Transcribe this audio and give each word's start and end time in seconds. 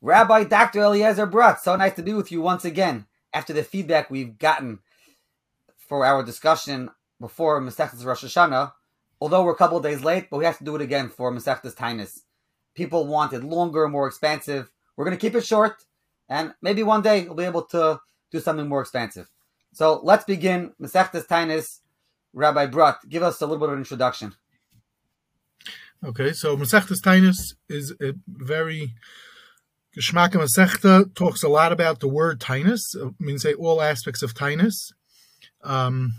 Rabbi 0.00 0.44
Dr. 0.44 0.80
Eliezer 0.80 1.26
Brodt, 1.26 1.58
so 1.58 1.76
nice 1.76 1.94
to 1.94 2.02
be 2.02 2.14
with 2.14 2.32
you 2.32 2.40
once 2.40 2.64
again 2.64 3.06
after 3.34 3.52
the 3.52 3.62
feedback 3.62 4.10
we've 4.10 4.38
gotten 4.38 4.78
for 5.76 6.06
our 6.06 6.22
discussion 6.22 6.90
before 7.20 7.60
Masechtas 7.60 8.04
Rosh 8.04 8.24
Hashanah. 8.24 8.72
Although 9.20 9.44
we're 9.44 9.52
a 9.52 9.56
couple 9.56 9.80
days 9.80 10.04
late, 10.04 10.28
but 10.30 10.38
we 10.38 10.44
have 10.44 10.58
to 10.58 10.64
do 10.64 10.76
it 10.76 10.82
again 10.82 11.08
for 11.08 11.32
Masechtas 11.32 11.74
Tainus. 11.74 12.20
People 12.74 13.06
wanted 13.06 13.44
longer, 13.44 13.88
more 13.88 14.06
expansive. 14.06 14.70
We're 14.96 15.04
going 15.04 15.16
to 15.16 15.20
keep 15.20 15.34
it 15.34 15.44
short, 15.44 15.84
and 16.28 16.54
maybe 16.62 16.82
one 16.82 17.02
day 17.02 17.24
we'll 17.24 17.34
be 17.34 17.44
able 17.44 17.64
to 17.64 18.00
do 18.30 18.40
something 18.40 18.68
more 18.68 18.80
expansive. 18.80 19.28
So 19.78 20.00
let's 20.02 20.24
begin 20.24 20.72
Masechtas 20.82 21.28
Tainus. 21.28 21.78
Rabbi 22.32 22.66
Brodt, 22.66 22.96
give 23.08 23.22
us 23.22 23.40
a 23.40 23.46
little 23.46 23.60
bit 23.60 23.68
of 23.68 23.74
an 23.74 23.78
introduction. 23.78 24.34
Okay, 26.04 26.32
so 26.32 26.56
Masechtas 26.56 27.00
Tainus 27.00 27.54
is 27.68 27.94
a 28.02 28.14
very 28.26 28.94
Geschmack 29.96 30.32
Masechta 30.32 31.14
talks 31.14 31.44
a 31.44 31.48
lot 31.48 31.70
about 31.70 32.00
the 32.00 32.08
word 32.08 32.40
tainus. 32.40 32.80
It 32.96 33.14
means 33.20 33.42
say 33.42 33.54
all 33.54 33.80
aspects 33.80 34.20
of 34.20 34.34
tainus, 34.34 34.92
um, 35.62 36.14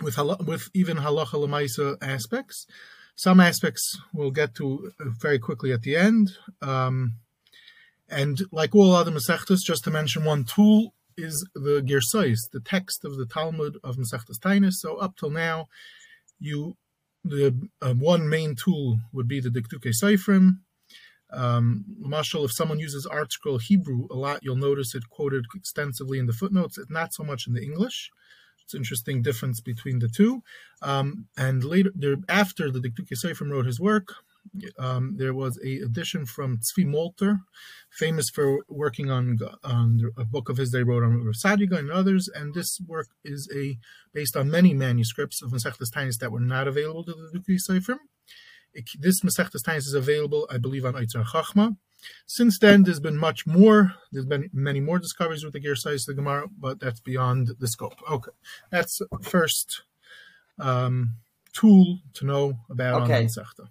with 0.00 0.16
with 0.46 0.70
even 0.72 0.98
halacha 0.98 1.34
lemaisa 1.44 1.96
aspects. 2.00 2.68
Some 3.16 3.40
aspects 3.40 4.00
we'll 4.12 4.30
get 4.30 4.54
to 4.54 4.92
very 5.00 5.40
quickly 5.40 5.72
at 5.72 5.82
the 5.82 5.96
end. 5.96 6.36
Um, 6.62 7.14
and 8.08 8.40
like 8.52 8.76
all 8.76 8.94
other 8.94 9.10
Masechtas, 9.10 9.58
just 9.64 9.82
to 9.84 9.90
mention 9.90 10.22
one 10.22 10.44
tool 10.44 10.94
is 11.20 11.46
the 11.54 11.82
Girsais, 11.82 12.50
the 12.50 12.60
text 12.60 13.04
of 13.04 13.16
the 13.16 13.26
Talmud 13.26 13.78
of 13.84 13.96
Masechtas 13.96 14.38
Tainus. 14.38 14.74
So 14.74 14.96
up 14.96 15.16
till 15.16 15.30
now, 15.30 15.68
you 16.38 16.76
the 17.22 17.54
uh, 17.82 17.94
one 17.94 18.28
main 18.28 18.54
tool 18.54 18.98
would 19.12 19.28
be 19.28 19.40
the 19.40 19.50
Dikduke 19.50 19.92
Seifrim, 20.02 20.60
um, 21.32 21.84
Marshall, 21.98 22.44
if 22.44 22.52
someone 22.52 22.78
uses 22.78 23.06
ArtScroll 23.06 23.62
Hebrew 23.62 24.06
a 24.10 24.14
lot, 24.14 24.40
you'll 24.42 24.56
notice 24.56 24.94
it 24.94 25.08
quoted 25.10 25.46
extensively 25.54 26.18
in 26.18 26.26
the 26.26 26.32
footnotes, 26.32 26.78
It's 26.78 26.90
not 26.90 27.14
so 27.14 27.22
much 27.22 27.46
in 27.46 27.54
the 27.54 27.62
English. 27.62 28.10
It's 28.64 28.74
interesting 28.74 29.22
difference 29.22 29.60
between 29.60 29.98
the 29.98 30.08
two. 30.08 30.42
Um, 30.82 31.26
and 31.36 31.64
later, 31.64 31.92
there, 31.94 32.16
after 32.28 32.70
the 32.70 32.80
Dikduke 32.80 33.12
Seifrim 33.12 33.50
wrote 33.50 33.66
his 33.66 33.80
work, 33.80 34.14
um, 34.78 35.16
there 35.16 35.34
was 35.34 35.58
a 35.64 35.78
edition 35.78 36.26
from 36.26 36.58
Tzvi 36.58 36.86
Malter, 36.86 37.40
famous 37.90 38.30
for 38.30 38.64
working 38.68 39.10
on, 39.10 39.38
on 39.64 40.10
a 40.16 40.24
book 40.24 40.48
of 40.48 40.56
his 40.56 40.72
they 40.72 40.82
wrote 40.82 41.02
on 41.02 41.20
Sadiga 41.32 41.78
and 41.78 41.90
others. 41.90 42.28
And 42.28 42.54
this 42.54 42.80
work 42.86 43.08
is 43.24 43.48
a 43.54 43.78
based 44.12 44.36
on 44.36 44.50
many 44.50 44.74
manuscripts 44.74 45.42
of 45.42 45.50
Masechtas 45.50 45.90
Tainus 45.90 46.18
that 46.18 46.32
were 46.32 46.40
not 46.40 46.68
available 46.68 47.04
to 47.04 47.12
the 47.12 47.38
Dikduke 47.38 47.60
Seifrim 47.68 47.98
this 48.98 49.20
Masechtas 49.20 49.62
Tainus 49.62 49.78
is 49.86 49.94
available, 49.94 50.46
I 50.50 50.58
believe, 50.58 50.84
on 50.84 50.94
Eitzar 50.94 51.24
Chachma. 51.24 51.76
Since 52.26 52.58
then, 52.58 52.84
there's 52.84 53.00
been 53.00 53.16
much 53.16 53.46
more. 53.46 53.94
There's 54.12 54.26
been 54.26 54.48
many 54.52 54.80
more 54.80 54.98
discoveries 54.98 55.44
with 55.44 55.52
the 55.52 55.60
Gersais 55.60 56.06
the 56.06 56.14
Gemara, 56.14 56.48
but 56.58 56.80
that's 56.80 57.00
beyond 57.00 57.50
the 57.58 57.68
scope. 57.68 58.00
Okay, 58.10 58.30
that's 58.70 59.02
first 59.22 59.82
um, 60.58 61.16
tool 61.52 61.98
to 62.14 62.24
know 62.24 62.58
about 62.70 63.02
okay. 63.02 63.18
on 63.18 63.24
Masechta. 63.24 63.68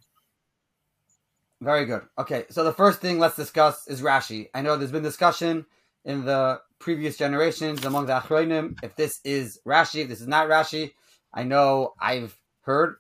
Very 1.62 1.86
good. 1.86 2.04
Okay, 2.18 2.46
so 2.50 2.64
the 2.64 2.74
first 2.74 3.02
thing 3.02 3.20
let's 3.20 3.36
discuss 3.36 3.88
is 3.88 4.02
Rashi. 4.02 4.50
I 4.54 4.62
know 4.62 4.78
there's 4.78 4.92
been 4.92 5.04
discussion 5.04 5.66
in 6.06 6.26
the 6.26 6.62
previous 6.80 7.18
generations 7.18 7.84
among 7.84 8.06
the 8.06 8.14
Achronim 8.14 8.78
if 8.82 8.96
this 8.96 9.20
is 9.26 9.60
Rashi, 9.66 10.04
if 10.04 10.10
this 10.10 10.22
is 10.22 10.28
not 10.28 10.48
Rashi. 10.48 10.94
I 11.34 11.44
know 11.44 11.94
I've 12.00 12.40
heard 12.62 12.96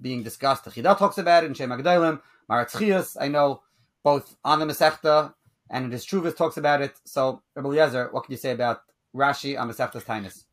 being 0.00 0.22
discussed. 0.22 0.64
The 0.64 0.70
Chida 0.70 0.96
talks 0.96 1.18
about 1.18 1.44
it 1.44 1.48
in 1.48 1.54
Shem 1.54 1.70
Agdalim. 1.70 2.20
Maratchias, 2.48 3.16
I 3.20 3.28
know, 3.28 3.62
both 4.02 4.36
on 4.44 4.60
the 4.60 4.66
Masechta 4.66 5.34
and 5.70 5.86
in 5.86 5.90
his 5.90 6.06
Truvis 6.06 6.36
talks 6.36 6.56
about 6.56 6.82
it. 6.82 6.94
So, 7.04 7.42
Rabbi 7.56 8.04
what 8.12 8.24
can 8.24 8.32
you 8.32 8.38
say 8.38 8.52
about 8.52 8.82
Rashi 9.14 9.58
on 9.58 9.70
Masechta's 9.70 10.04
Tainus? 10.04 10.44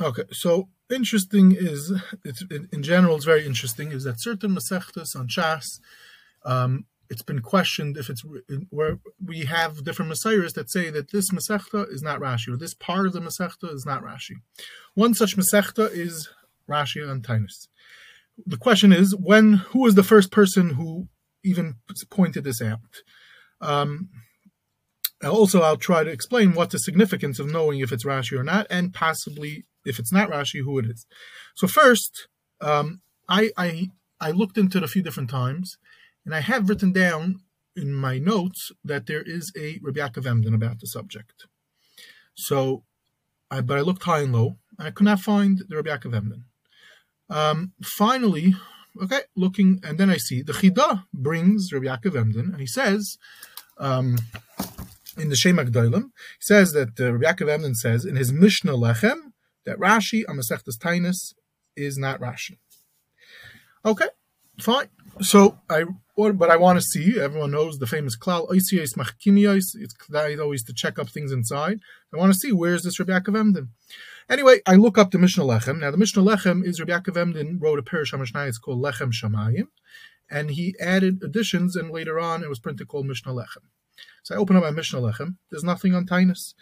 Okay, 0.00 0.22
so 0.32 0.68
interesting 0.90 1.54
is, 1.54 1.92
in 2.72 2.82
general, 2.82 3.16
it's 3.16 3.24
very 3.24 3.44
interesting, 3.44 3.92
is 3.92 4.04
that 4.04 4.20
certain 4.20 4.54
Masechtas 4.54 5.14
on 5.14 5.28
Shas, 5.28 5.80
um, 6.44 6.84
it's 7.08 7.22
been 7.22 7.40
questioned 7.40 7.96
if 7.96 8.08
it's 8.08 8.22
where 8.70 8.98
we 9.24 9.40
have 9.40 9.84
different 9.84 10.08
messiahs 10.08 10.52
that 10.52 10.70
say 10.70 10.90
that 10.90 11.10
this 11.10 11.30
Masechta 11.30 11.92
is 11.92 12.02
not 12.02 12.20
Rashi, 12.20 12.54
or 12.54 12.56
this 12.56 12.74
part 12.74 13.06
of 13.06 13.12
the 13.12 13.20
Masechta 13.20 13.74
is 13.74 13.84
not 13.84 14.02
Rashi. 14.02 14.36
One 14.94 15.14
such 15.14 15.36
Masechta 15.36 15.90
is 15.90 16.28
Rashi 16.68 17.08
on 17.08 17.20
Tainus. 17.22 17.66
The 18.46 18.56
question 18.56 18.92
is 18.92 19.14
when 19.16 19.54
who 19.54 19.80
was 19.80 19.96
the 19.96 20.04
first 20.04 20.30
person 20.30 20.70
who 20.70 21.08
even 21.42 21.76
pointed 22.10 22.44
this 22.44 22.62
out? 22.62 22.78
Um, 23.60 24.08
also 25.28 25.60
i'll 25.60 25.76
try 25.76 26.02
to 26.02 26.10
explain 26.10 26.54
what 26.54 26.70
the 26.70 26.78
significance 26.78 27.38
of 27.38 27.46
knowing 27.46 27.80
if 27.80 27.92
it's 27.92 28.06
rashi 28.06 28.38
or 28.38 28.42
not 28.42 28.66
and 28.70 28.94
possibly 28.94 29.66
if 29.84 29.98
it's 29.98 30.12
not 30.12 30.30
rashi 30.30 30.62
who 30.62 30.78
it 30.78 30.86
is. 30.86 31.06
So 31.54 31.66
first 31.66 32.28
um, 32.60 33.00
I, 33.28 33.50
I 33.56 33.88
i 34.20 34.30
looked 34.30 34.58
into 34.58 34.78
it 34.78 34.84
a 34.84 34.88
few 34.88 35.02
different 35.02 35.30
times 35.30 35.76
and 36.30 36.36
i 36.36 36.40
have 36.40 36.68
written 36.68 36.92
down 36.92 37.40
in 37.74 37.92
my 37.92 38.18
notes 38.18 38.70
that 38.84 39.06
there 39.06 39.22
is 39.22 39.52
a 39.56 39.78
Rabbi 39.82 40.00
Yaakov 40.00 40.26
Emden 40.26 40.54
about 40.54 40.78
the 40.78 40.86
subject 40.86 41.46
so 42.34 42.84
I, 43.50 43.60
but 43.60 43.78
i 43.78 43.80
looked 43.80 44.04
high 44.04 44.20
and 44.20 44.32
low 44.32 44.58
and 44.78 44.86
i 44.86 44.92
could 44.92 45.06
not 45.06 45.20
find 45.20 45.62
the 45.68 45.76
Rabbi 45.76 45.90
Yaakov 45.90 46.14
Emden 46.14 46.44
um, 47.30 47.72
finally, 47.82 48.54
okay, 49.00 49.20
looking, 49.36 49.80
and 49.84 49.98
then 49.98 50.10
I 50.10 50.16
see 50.16 50.42
the 50.42 50.52
Chida 50.52 51.04
brings 51.14 51.72
Rabbi 51.72 51.86
Yaakov 51.86 52.16
Emden, 52.16 52.50
and 52.52 52.60
he 52.60 52.66
says, 52.66 53.16
um, 53.78 54.18
in 55.16 55.28
the 55.28 55.36
Shem 55.36 55.56
Agdolim, 55.56 56.02
he 56.02 56.40
says 56.40 56.72
that 56.72 56.98
uh, 57.00 57.12
Rabbi 57.12 57.44
Yaakov 57.44 57.48
Emden 57.48 57.74
says 57.74 58.04
in 58.04 58.16
his 58.16 58.32
Mishnah 58.32 58.72
Lechem 58.72 59.32
that 59.64 59.78
Rashi 59.78 60.24
on 60.28 60.36
Tainus 60.36 61.34
is 61.76 61.96
not 61.96 62.20
Rashi. 62.20 62.58
Okay, 63.84 64.08
fine. 64.60 64.88
So 65.20 65.58
I, 65.68 65.84
but 66.16 66.50
I 66.50 66.56
want 66.56 66.78
to 66.78 66.84
see. 66.84 67.20
Everyone 67.20 67.50
knows 67.50 67.78
the 67.78 67.86
famous 67.86 68.16
klal 68.16 68.48
oisios 68.48 68.96
machkimios. 68.96 69.74
It's 69.74 69.94
always 70.40 70.64
to 70.64 70.72
check 70.72 70.98
up 70.98 71.08
things 71.08 71.32
inside. 71.32 71.80
I 72.12 72.16
want 72.16 72.32
to 72.32 72.38
see 72.38 72.52
where 72.52 72.74
is 72.74 72.82
this 72.82 72.98
Rabbi 72.98 73.12
Yaakov 73.12 73.38
Emden. 73.38 73.68
Anyway, 74.28 74.60
I 74.66 74.76
look 74.76 74.96
up 74.96 75.10
the 75.10 75.18
Mishnah 75.18 75.44
Lechem. 75.44 75.80
Now, 75.80 75.90
the 75.90 75.96
Mishnah 75.96 76.22
Lechem 76.22 76.64
is 76.64 76.80
Rabbi 76.80 76.92
Yaakov 76.92 77.16
Emden 77.16 77.58
wrote 77.58 77.78
a 77.78 77.82
HaMishnah. 77.82 78.48
It's 78.48 78.58
called 78.58 78.82
Lechem 78.82 79.12
Shamayim, 79.12 79.68
and 80.30 80.50
he 80.52 80.74
added 80.80 81.22
additions, 81.22 81.76
and 81.76 81.90
later 81.90 82.18
on 82.18 82.42
it 82.42 82.48
was 82.48 82.60
printed 82.60 82.88
called 82.88 83.06
Mishnah 83.06 83.32
Lechem. 83.32 83.64
So 84.22 84.34
I 84.34 84.38
open 84.38 84.56
up 84.56 84.62
my 84.62 84.70
Mishnah 84.70 85.00
Lechem. 85.00 85.36
There's 85.50 85.64
nothing 85.64 85.94
on 85.94 86.06
Tainus, 86.06 86.54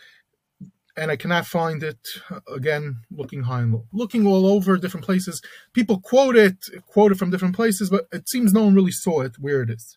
and 0.99 1.11
I 1.11 1.17
cannot 1.17 1.47
find 1.47 1.83
it. 1.83 1.99
Again, 2.53 3.03
looking 3.11 3.43
high 3.43 3.61
and 3.61 3.73
low, 3.73 3.85
looking 3.93 4.27
all 4.27 4.47
over 4.47 4.77
different 4.77 5.07
places. 5.07 5.41
People 5.73 6.01
quote 6.01 6.37
it, 6.37 6.57
quote 6.87 7.13
it 7.13 7.19
from 7.19 7.31
different 7.31 7.57
places, 7.57 7.89
but 7.91 8.07
it 8.13 8.29
seems 8.29 8.53
no 8.53 8.65
one 8.65 8.75
really 8.75 8.93
saw 8.93 9.21
it 9.21 9.37
where 9.39 9.63
it 9.63 9.71
is. 9.71 9.97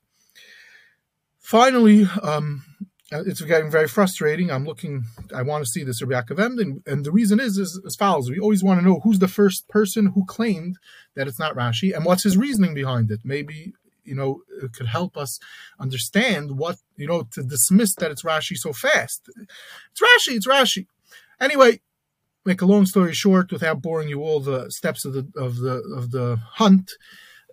Finally, 1.40 2.08
um, 2.22 2.64
uh, 3.12 3.24
it's 3.26 3.42
getting 3.42 3.70
very 3.70 3.88
frustrating. 3.88 4.50
I'm 4.50 4.66
looking, 4.66 5.04
I 5.36 5.42
want 5.42 5.66
to 5.66 5.70
see 5.70 5.84
this 5.84 6.02
Rabbi 6.02 6.34
Yaakov 6.34 6.60
and, 6.62 6.82
and 6.86 7.04
the 7.04 7.12
reason 7.12 7.40
is, 7.42 7.58
is 7.58 7.82
as 7.86 7.96
follows. 7.96 8.30
We 8.30 8.40
always 8.40 8.64
want 8.64 8.80
to 8.80 8.86
know 8.86 9.02
who's 9.04 9.20
the 9.20 9.28
first 9.28 9.68
person 9.68 10.14
who 10.16 10.24
claimed 10.26 10.78
that 11.16 11.28
it's 11.28 11.40
not 11.40 11.56
Rashi 11.56 11.94
and 11.94 12.06
what's 12.06 12.24
his 12.24 12.38
reasoning 12.38 12.74
behind 12.74 13.12
it. 13.12 13.20
Maybe, 13.26 13.74
you 14.12 14.18
know, 14.18 14.42
it 14.62 14.74
could 14.74 14.88
help 14.88 15.16
us 15.16 15.40
understand 15.80 16.58
what, 16.58 16.76
you 16.98 17.08
know, 17.08 17.24
to 17.32 17.42
dismiss 17.42 17.96
that 17.96 18.12
it's 18.12 18.24
Rashi 18.24 18.58
so 18.58 18.74
fast. 18.74 19.22
It's 19.92 20.02
Rashi, 20.02 20.36
it's 20.36 20.48
Rashi. 20.48 20.86
Anyway, 21.40 21.80
make 22.46 22.62
a 22.62 22.66
long 22.66 22.86
story 22.86 23.14
short, 23.14 23.54
without 23.54 23.82
boring 23.82 24.10
you 24.10 24.22
all 24.22 24.42
the 24.42 24.70
steps 24.70 25.06
of 25.06 25.14
the 25.14 25.26
of 25.38 25.56
the 25.58 25.76
of 25.96 26.12
the 26.12 26.42
hunt, 26.56 26.92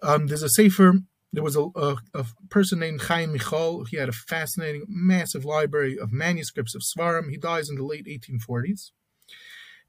um, 0.02 0.26
there's 0.26 0.42
a 0.42 0.48
safer 0.48 0.94
there 1.32 1.42
was 1.42 1.56
a, 1.56 1.66
a, 1.76 1.96
a, 2.14 2.24
person 2.48 2.78
named 2.78 3.02
Chaim 3.02 3.32
Michal. 3.32 3.84
He 3.84 3.98
had 3.98 4.08
a 4.08 4.12
fascinating, 4.12 4.84
massive 4.88 5.44
library 5.44 5.98
of 5.98 6.10
manuscripts 6.10 6.74
of 6.74 6.82
Svarim. 6.82 7.30
He 7.30 7.36
dies 7.36 7.68
in 7.68 7.76
the 7.76 7.84
late 7.84 8.06
1840s. 8.06 8.92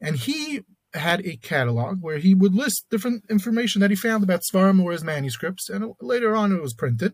And 0.01 0.17
he 0.17 0.63
had 0.93 1.25
a 1.25 1.37
catalog 1.37 2.01
where 2.01 2.17
he 2.17 2.33
would 2.33 2.55
list 2.55 2.85
different 2.89 3.23
information 3.29 3.81
that 3.81 3.91
he 3.91 3.95
found 3.95 4.23
about 4.23 4.41
Svarim 4.41 4.81
or 4.83 4.91
his 4.91 5.03
manuscripts, 5.03 5.69
and 5.69 5.93
later 6.01 6.35
on 6.35 6.51
it 6.51 6.61
was 6.61 6.73
printed. 6.73 7.13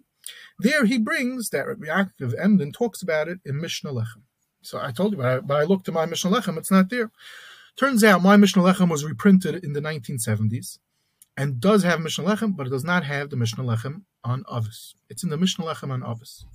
There 0.60 0.86
he 0.86 0.98
brings 0.98 1.50
that 1.50 1.66
Yaakov 1.66 2.34
Emden 2.40 2.72
talks 2.72 3.02
about 3.02 3.28
it 3.28 3.40
in 3.46 3.62
Mishnah 3.62 3.92
Lechem. 3.92 4.24
So 4.62 4.80
I 4.82 4.92
told 4.92 5.12
you, 5.12 5.18
but 5.18 5.26
I, 5.26 5.40
but 5.40 5.62
I 5.62 5.64
looked 5.64 5.88
at 5.88 5.94
my 5.94 6.06
Mishnah 6.06 6.32
Lechem, 6.32 6.58
it's 6.58 6.72
not 6.72 6.90
there. 6.90 7.12
Turns 7.78 8.04
out 8.04 8.24
my 8.24 8.38
Mishnah 8.38 8.64
Lechem 8.64 8.90
was 8.90 9.04
reprinted 9.04 9.64
in 9.64 9.74
the 9.74 9.82
1970s 9.82 10.80
and 11.38 11.60
does 11.60 11.84
have 11.84 12.00
Mishnah 12.00 12.24
Lechem, 12.24 12.56
but 12.56 12.68
it 12.68 12.72
does 12.72 12.86
not 12.86 13.04
have 13.04 13.30
the 13.30 13.36
Mishnah 13.36 13.64
Lechem 13.64 14.04
on 14.24 14.46
Avis. 14.52 14.96
It's 15.10 15.24
in 15.24 15.30
the 15.30 15.38
Mishnah 15.38 15.66
Lechem 15.66 15.92
on 15.92 16.04
Avis. 16.04 16.46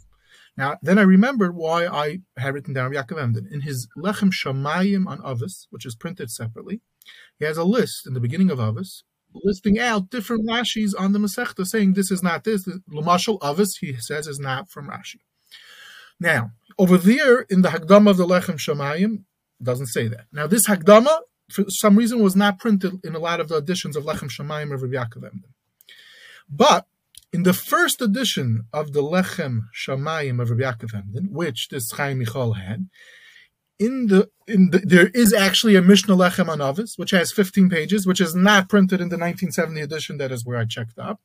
Now, 0.57 0.79
then 0.83 0.99
I 0.99 1.03
remembered 1.03 1.55
why 1.55 1.87
I 1.87 2.21
had 2.37 2.55
written 2.55 2.75
down 2.75 2.93
Yaakov 2.93 3.21
Emden. 3.21 3.49
In 3.53 3.61
his 3.61 3.89
Lechem 3.97 4.33
Shamayim 4.33 5.07
on 5.07 5.21
Avis, 5.25 5.67
which 5.71 5.87
is 5.87 5.95
printed 5.95 6.31
separately, 6.31 6.81
He 7.39 7.45
has 7.45 7.57
a 7.57 7.65
list 7.65 8.07
in 8.07 8.15
the 8.15 8.21
beginning 8.21 8.51
of 8.51 8.59
Avos 8.59 9.03
listing 9.35 9.79
out 9.79 10.11
different 10.11 10.49
Rashis 10.49 10.93
on 10.99 11.13
the 11.13 11.19
Masechta, 11.19 11.67
saying 11.67 11.93
this 11.93 12.11
is 12.11 12.23
not 12.23 12.45
this. 12.45 12.67
Lamashal 12.93 13.39
Avos, 13.41 13.71
he 13.81 13.95
says, 13.97 14.27
is 14.27 14.39
not 14.39 14.71
from 14.71 14.89
Rashi. 14.89 15.21
Now, 16.19 16.53
over 16.79 16.99
there 16.99 17.43
in 17.43 17.63
the 17.63 17.71
Hagdama 17.71 18.11
of 18.11 18.17
the 18.17 18.27
Lechem 18.27 18.59
Shamayim, 18.59 19.25
doesn't 19.63 19.87
say 19.87 20.09
that. 20.09 20.27
Now, 20.33 20.47
this 20.47 20.67
Hagdama, 20.67 21.21
for 21.51 21.65
some 21.69 21.97
reason, 21.97 22.23
was 22.23 22.37
not 22.37 22.59
printed 22.59 23.05
in 23.05 23.15
a 23.15 23.19
lot 23.19 23.41
of 23.41 23.49
the 23.49 23.57
editions 23.57 23.97
of 23.97 24.05
Lechem 24.05 24.31
Shamayim 24.31 24.75
of 24.75 24.83
Rabbi 24.83 24.95
Yaakov 24.95 25.25
Emden. 25.25 25.55
But 26.49 26.87
in 27.33 27.45
the 27.45 27.53
first 27.53 28.03
edition 28.03 28.67
of 28.73 28.93
the 28.93 29.03
Lechem 29.03 29.61
Shamayim 29.87 30.41
of 30.41 30.51
Rabbi 30.51 30.63
Yaakov 30.63 30.95
Emden, 30.95 31.29
which 31.33 31.69
this 31.71 31.91
Chaim 31.93 32.19
Michal 32.19 32.55
had, 32.55 32.89
in 33.81 34.09
the 34.09 34.29
in 34.47 34.71
the, 34.71 34.79
there 34.81 35.09
is 35.09 35.33
actually 35.33 35.75
a 35.75 35.83
Mishnah 35.83 36.15
Lechem 36.15 36.49
on 36.49 36.61
Avis, 36.61 36.99
which 36.99 37.13
has 37.13 37.33
15 37.33 37.71
pages, 37.71 38.07
which 38.07 38.21
is 38.21 38.35
not 38.35 38.69
printed 38.69 39.01
in 39.01 39.09
the 39.09 39.17
1970 39.17 39.81
edition. 39.81 40.19
That 40.19 40.31
is 40.31 40.45
where 40.45 40.59
I 40.59 40.67
checked 40.67 40.99
up. 40.99 41.21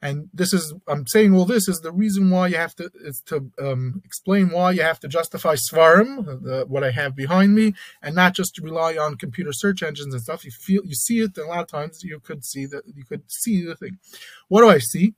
And 0.00 0.30
this 0.32 0.54
is 0.54 0.72
I'm 0.86 1.06
saying 1.06 1.34
all 1.34 1.44
this 1.44 1.68
is 1.68 1.80
the 1.80 1.92
reason 1.92 2.30
why 2.30 2.46
you 2.46 2.56
have 2.56 2.74
to 2.76 2.90
is 3.04 3.20
to 3.22 3.50
um, 3.60 4.00
explain 4.04 4.50
why 4.50 4.70
you 4.70 4.82
have 4.82 5.00
to 5.00 5.08
justify 5.08 5.56
Svarim, 5.56 6.24
the, 6.42 6.64
what 6.66 6.84
I 6.84 6.92
have 6.92 7.14
behind 7.16 7.54
me, 7.54 7.74
and 8.00 8.14
not 8.14 8.34
just 8.34 8.54
to 8.54 8.62
rely 8.62 8.96
on 8.96 9.16
computer 9.16 9.52
search 9.52 9.82
engines 9.82 10.14
and 10.14 10.22
stuff. 10.22 10.44
You 10.44 10.52
feel 10.52 10.82
you 10.86 10.94
see 10.94 11.18
it, 11.20 11.36
and 11.36 11.46
a 11.46 11.48
lot 11.48 11.60
of 11.60 11.66
times 11.66 12.04
you 12.04 12.20
could 12.20 12.44
see 12.44 12.66
that 12.66 12.84
you 12.86 13.04
could 13.04 13.24
see 13.26 13.62
the 13.62 13.74
thing. 13.74 13.98
What 14.48 14.62
do 14.62 14.70
I 14.70 14.78
see? 14.78 15.14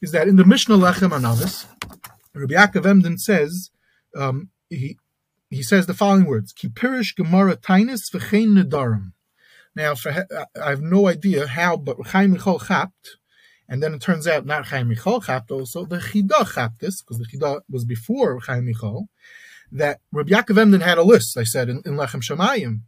Is 0.00 0.12
that 0.12 0.28
in 0.28 0.36
the 0.36 0.44
Mishnah 0.44 0.76
Lechem 0.76 1.10
Anavis, 1.10 1.66
Rabbi 2.32 2.54
Yaakov 2.54 2.86
Emden 2.86 3.18
says 3.18 3.70
um, 4.16 4.50
he 4.70 4.98
he 5.50 5.62
says 5.62 5.86
the 5.86 5.94
following 5.94 6.26
words: 6.26 6.52
Kipirish 6.52 7.16
Gemara 7.16 7.56
Tainis 7.56 8.10
v'chein 8.12 8.60
Nedarim. 8.60 9.12
Now, 9.74 9.94
for, 9.94 10.26
I 10.60 10.70
have 10.70 10.80
no 10.80 11.06
idea 11.06 11.46
how, 11.46 11.76
but 11.76 11.98
Chaim 12.06 12.32
Michal 12.32 12.58
Chapt 12.58 13.18
and 13.68 13.82
then 13.82 13.94
it 13.94 14.00
turns 14.00 14.26
out 14.26 14.46
not 14.46 14.66
Chaim 14.66 14.88
Michal 14.88 15.20
chapped 15.20 15.50
also, 15.50 15.84
the 15.84 15.98
Chida 15.98 16.54
chapped 16.54 16.80
this, 16.80 17.02
because 17.02 17.18
the 17.18 17.26
Chida 17.26 17.60
was 17.68 17.84
before 17.84 18.38
Chaim 18.40 18.66
Michal, 18.66 19.08
that 19.72 20.00
Rabbi 20.12 20.30
Yaakov 20.30 20.58
Emden 20.58 20.80
had 20.80 20.98
a 20.98 21.02
list, 21.02 21.36
I 21.36 21.44
said, 21.44 21.68
in, 21.68 21.82
in 21.84 21.96
Lechem 21.96 22.22
Shemayim, 22.22 22.80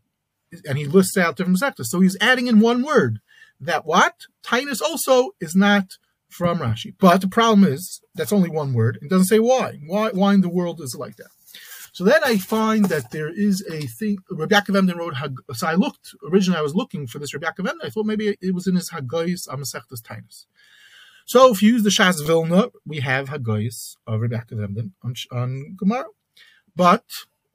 and 0.66 0.78
he 0.78 0.86
lists 0.86 1.16
out 1.16 1.36
different 1.36 1.58
sectors. 1.58 1.90
So 1.90 2.00
he's 2.00 2.16
adding 2.20 2.46
in 2.46 2.60
one 2.60 2.82
word, 2.82 3.18
that 3.60 3.84
what? 3.84 4.14
Tainus 4.44 4.80
also 4.80 5.30
is 5.40 5.56
not 5.56 5.98
from 6.28 6.58
Rashi. 6.58 6.94
But 6.98 7.20
the 7.20 7.28
problem 7.28 7.64
is, 7.64 8.00
that's 8.14 8.32
only 8.32 8.48
one 8.48 8.72
word. 8.72 8.98
It 9.02 9.10
doesn't 9.10 9.26
say 9.26 9.40
why. 9.40 9.80
Why, 9.86 10.10
why 10.10 10.34
in 10.34 10.42
the 10.42 10.48
world 10.48 10.80
is 10.80 10.94
it 10.94 11.00
like 11.00 11.16
that? 11.16 11.30
So 11.98 12.04
then 12.04 12.20
I 12.22 12.38
find 12.38 12.84
that 12.90 13.10
there 13.10 13.28
is 13.28 13.66
a 13.68 13.80
thing. 13.88 14.18
Rabbi 14.30 14.54
Yaakov 14.54 14.76
Emden 14.76 14.98
wrote. 14.98 15.16
So 15.54 15.66
I 15.66 15.74
looked 15.74 16.14
originally. 16.30 16.56
I 16.56 16.62
was 16.62 16.76
looking 16.76 17.08
for 17.08 17.18
this 17.18 17.34
Rabbi 17.34 17.48
Yaakov 17.48 17.68
Emden. 17.68 17.80
I 17.82 17.90
thought 17.90 18.06
maybe 18.06 18.36
it 18.40 18.54
was 18.54 18.68
in 18.68 18.76
his 18.76 18.90
Haggais 18.90 19.48
Amasechtas 19.48 20.00
Tainus. 20.00 20.46
So 21.26 21.52
if 21.52 21.60
you 21.60 21.72
use 21.72 21.82
the 21.82 21.90
Shas 21.90 22.24
Vilna, 22.24 22.68
we 22.86 23.00
have 23.00 23.30
Haggais 23.30 23.96
of 24.06 24.20
Rabbi 24.20 24.36
Yaakov 24.36 24.62
Emden 24.62 24.92
on, 25.02 25.14
on 25.32 25.74
Gemara, 25.76 26.04
but 26.76 27.02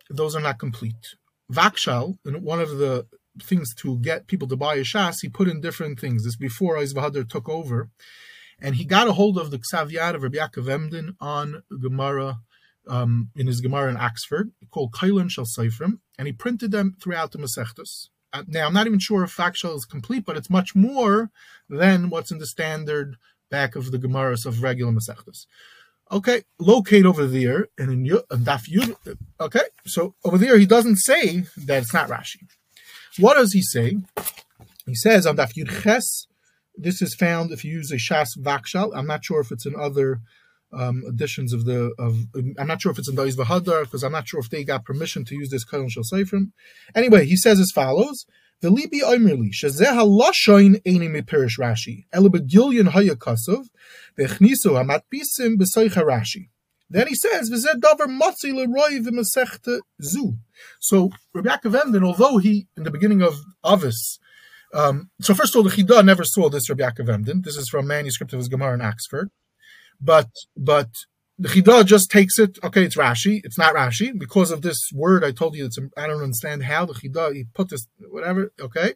those 0.09 0.35
are 0.35 0.41
not 0.41 0.59
complete. 0.59 1.15
Vagshal, 1.49 2.17
one 2.25 2.59
of 2.59 2.79
the 2.79 3.07
things 3.41 3.73
to 3.75 3.97
get 3.99 4.27
people 4.27 4.49
to 4.49 4.57
buy 4.57 4.75
a 4.75 4.83
Shas, 4.83 5.21
he 5.21 5.29
put 5.29 5.47
in 5.47 5.61
different 5.61 6.01
things. 6.01 6.25
This 6.25 6.35
before 6.35 6.75
Eisvahadar 6.75 7.29
took 7.29 7.47
over, 7.47 7.91
and 8.59 8.75
he 8.75 8.83
got 8.83 9.07
a 9.07 9.13
hold 9.13 9.37
of 9.37 9.51
the 9.51 9.59
Ksaviyad 9.59 10.15
of 10.15 10.23
Rabbi 10.23 10.37
Yaakov 10.37 10.69
Emden 10.69 11.15
on 11.21 11.63
Gemara 11.81 12.41
um, 12.87 13.29
in 13.35 13.47
his 13.47 13.61
Gemara 13.61 13.89
in 13.89 13.97
Oxford, 13.97 14.51
called 14.71 14.91
Kailan 14.93 15.29
Shal 15.29 15.45
Seifrim, 15.45 15.99
and 16.17 16.27
he 16.27 16.33
printed 16.33 16.71
them 16.71 16.95
throughout 17.01 17.31
the 17.31 17.37
Masechtas. 17.37 18.09
Uh, 18.31 18.43
now, 18.47 18.65
I'm 18.65 18.73
not 18.73 18.87
even 18.87 18.99
sure 18.99 19.23
if 19.23 19.35
Vagshal 19.37 19.75
is 19.75 19.85
complete, 19.85 20.25
but 20.25 20.35
it's 20.35 20.49
much 20.49 20.75
more 20.75 21.29
than 21.69 22.09
what's 22.09 22.31
in 22.31 22.39
the 22.39 22.47
standard 22.47 23.15
back 23.49 23.75
of 23.75 23.91
the 23.91 23.99
Gemaras 23.99 24.45
of 24.45 24.63
regular 24.63 24.91
Masechtas. 24.91 25.45
Okay, 26.11 26.43
locate 26.59 27.05
over 27.05 27.25
there, 27.25 27.67
and 27.77 27.91
in 27.91 28.05
Daf 28.05 28.67
Yud. 28.69 29.17
Okay, 29.39 29.63
so 29.85 30.15
over 30.25 30.37
there 30.37 30.57
he 30.57 30.65
doesn't 30.65 30.97
say 30.97 31.45
that 31.57 31.83
it's 31.83 31.93
not 31.93 32.09
Rashi. 32.09 32.47
What 33.19 33.35
does 33.35 33.53
he 33.53 33.61
say? 33.61 33.97
He 34.85 34.95
says 34.95 35.25
on 35.25 35.37
Daf 35.37 35.53
Yud 35.53 35.83
Ches. 35.83 36.27
This 36.75 37.03
is 37.03 37.13
found 37.13 37.51
if 37.51 37.63
you 37.63 37.71
use 37.71 37.91
a 37.91 37.97
Shas 37.97 38.29
Vagshal. 38.37 38.95
I'm 38.95 39.05
not 39.05 39.23
sure 39.23 39.39
if 39.39 39.51
it's 39.51 39.65
in 39.65 39.75
other 39.75 40.21
um, 40.75 41.03
editions 41.07 41.53
of 41.53 41.65
the 41.65 41.93
of 41.99 42.25
I'm 42.57 42.67
not 42.67 42.81
sure 42.81 42.91
if 42.91 42.99
it's 42.99 43.09
in 43.09 43.15
the 43.15 43.23
Vahadar 43.23 43.83
because 43.83 44.03
I'm 44.03 44.11
not 44.11 44.27
sure 44.27 44.39
if 44.39 44.49
they 44.49 44.63
got 44.63 44.85
permission 44.85 45.25
to 45.25 45.35
use 45.35 45.49
this 45.49 45.65
Kalan 45.65 45.89
Shal 45.89 46.03
Seifrim. 46.03 46.51
Anyway, 46.95 47.25
he 47.25 47.35
says 47.35 47.59
as 47.59 47.71
follows: 47.71 48.25
The 48.61 48.69
libi 48.69 49.01
oimerli 49.01 49.51
shezeh 49.51 49.85
haloshoin 49.85 50.81
eini 50.83 51.09
mepirish 51.09 51.59
Rashi 51.59 52.05
elu 52.13 52.29
begilyon 52.29 52.89
hayakasov 52.91 53.67
vechnisu 54.17 54.71
hamatbisim 54.71 55.57
b'soicha 55.57 56.03
Rashi. 56.03 56.49
Then 56.89 57.07
he 57.07 57.15
says, 57.15 57.49
"V'zeh 57.49 57.79
davar 57.79 58.07
matzi 58.07 58.53
leroy 58.53 58.99
v'masechta 58.99 59.79
zu." 60.01 60.37
So 60.79 61.11
Rabbi 61.33 61.49
Yaakov 61.49 61.81
Emden, 61.81 62.03
although 62.03 62.37
he 62.37 62.67
in 62.77 62.83
the 62.83 62.91
beginning 62.91 63.21
of 63.21 63.35
Avis. 63.63 64.19
Um, 64.73 65.11
so 65.21 65.35
first 65.35 65.53
of 65.53 65.59
all, 65.59 65.63
the 65.63 65.69
Chida 65.69 66.03
never 66.03 66.23
saw 66.23 66.49
this 66.49 66.67
Rabbi 66.67 66.83
Yaakov 66.83 67.07
Emden. 67.07 67.43
This 67.43 67.57
is 67.57 67.69
from 67.69 67.85
a 67.85 67.87
manuscript 67.87 68.33
of 68.33 68.39
his 68.39 68.47
Gemara 68.47 68.73
in 68.73 68.81
Oxford 68.81 69.29
but 70.03 70.29
but 70.57 70.89
the 71.39 71.49
Chida 71.49 71.85
just 71.85 72.11
takes 72.11 72.37
it. 72.37 72.59
Okay, 72.63 72.83
it's 72.83 72.95
Rashi. 72.95 73.41
It's 73.43 73.57
not 73.57 73.75
Rashi 73.75 74.17
because 74.17 74.51
of 74.51 74.61
this 74.61 74.91
word 74.93 75.23
I 75.23 75.31
told 75.31 75.55
you. 75.55 75.65
It's 75.65 75.79
I 75.97 76.07
don't 76.07 76.21
understand 76.21 76.63
how 76.63 76.85
the 76.85 76.93
Chida 76.93 77.33
he 77.33 77.45
put 77.53 77.69
this 77.69 77.87
whatever. 78.09 78.51
Okay, 78.59 78.93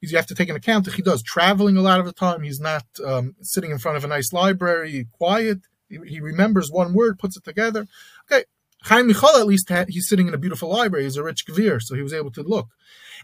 you 0.00 0.16
have 0.16 0.26
to 0.26 0.34
take 0.34 0.48
an 0.48 0.56
account 0.56 0.84
the 0.84 0.90
Chida 0.90 1.14
is 1.14 1.22
traveling 1.22 1.76
a 1.76 1.82
lot 1.82 2.00
of 2.00 2.06
the 2.06 2.12
time. 2.12 2.42
He's 2.42 2.60
not 2.60 2.84
um, 3.04 3.34
sitting 3.42 3.70
in 3.70 3.78
front 3.78 3.96
of 3.96 4.04
a 4.04 4.08
nice 4.08 4.32
library, 4.32 5.06
quiet. 5.12 5.58
He, 5.88 5.98
he, 6.06 6.20
remembers 6.20 6.70
one 6.70 6.94
word, 6.94 7.18
puts 7.18 7.36
it 7.36 7.44
together. 7.44 7.86
Okay, 8.30 8.44
Chaim 8.82 9.06
Michal 9.06 9.36
at 9.36 9.46
least 9.46 9.70
he's 9.88 10.08
sitting 10.08 10.28
in 10.28 10.34
a 10.34 10.38
beautiful 10.38 10.68
library. 10.68 11.04
He's 11.04 11.16
a 11.16 11.22
rich 11.22 11.46
gvir, 11.46 11.80
so 11.80 11.94
he 11.94 12.02
was 12.02 12.12
able 12.12 12.32
to 12.32 12.42
look. 12.42 12.68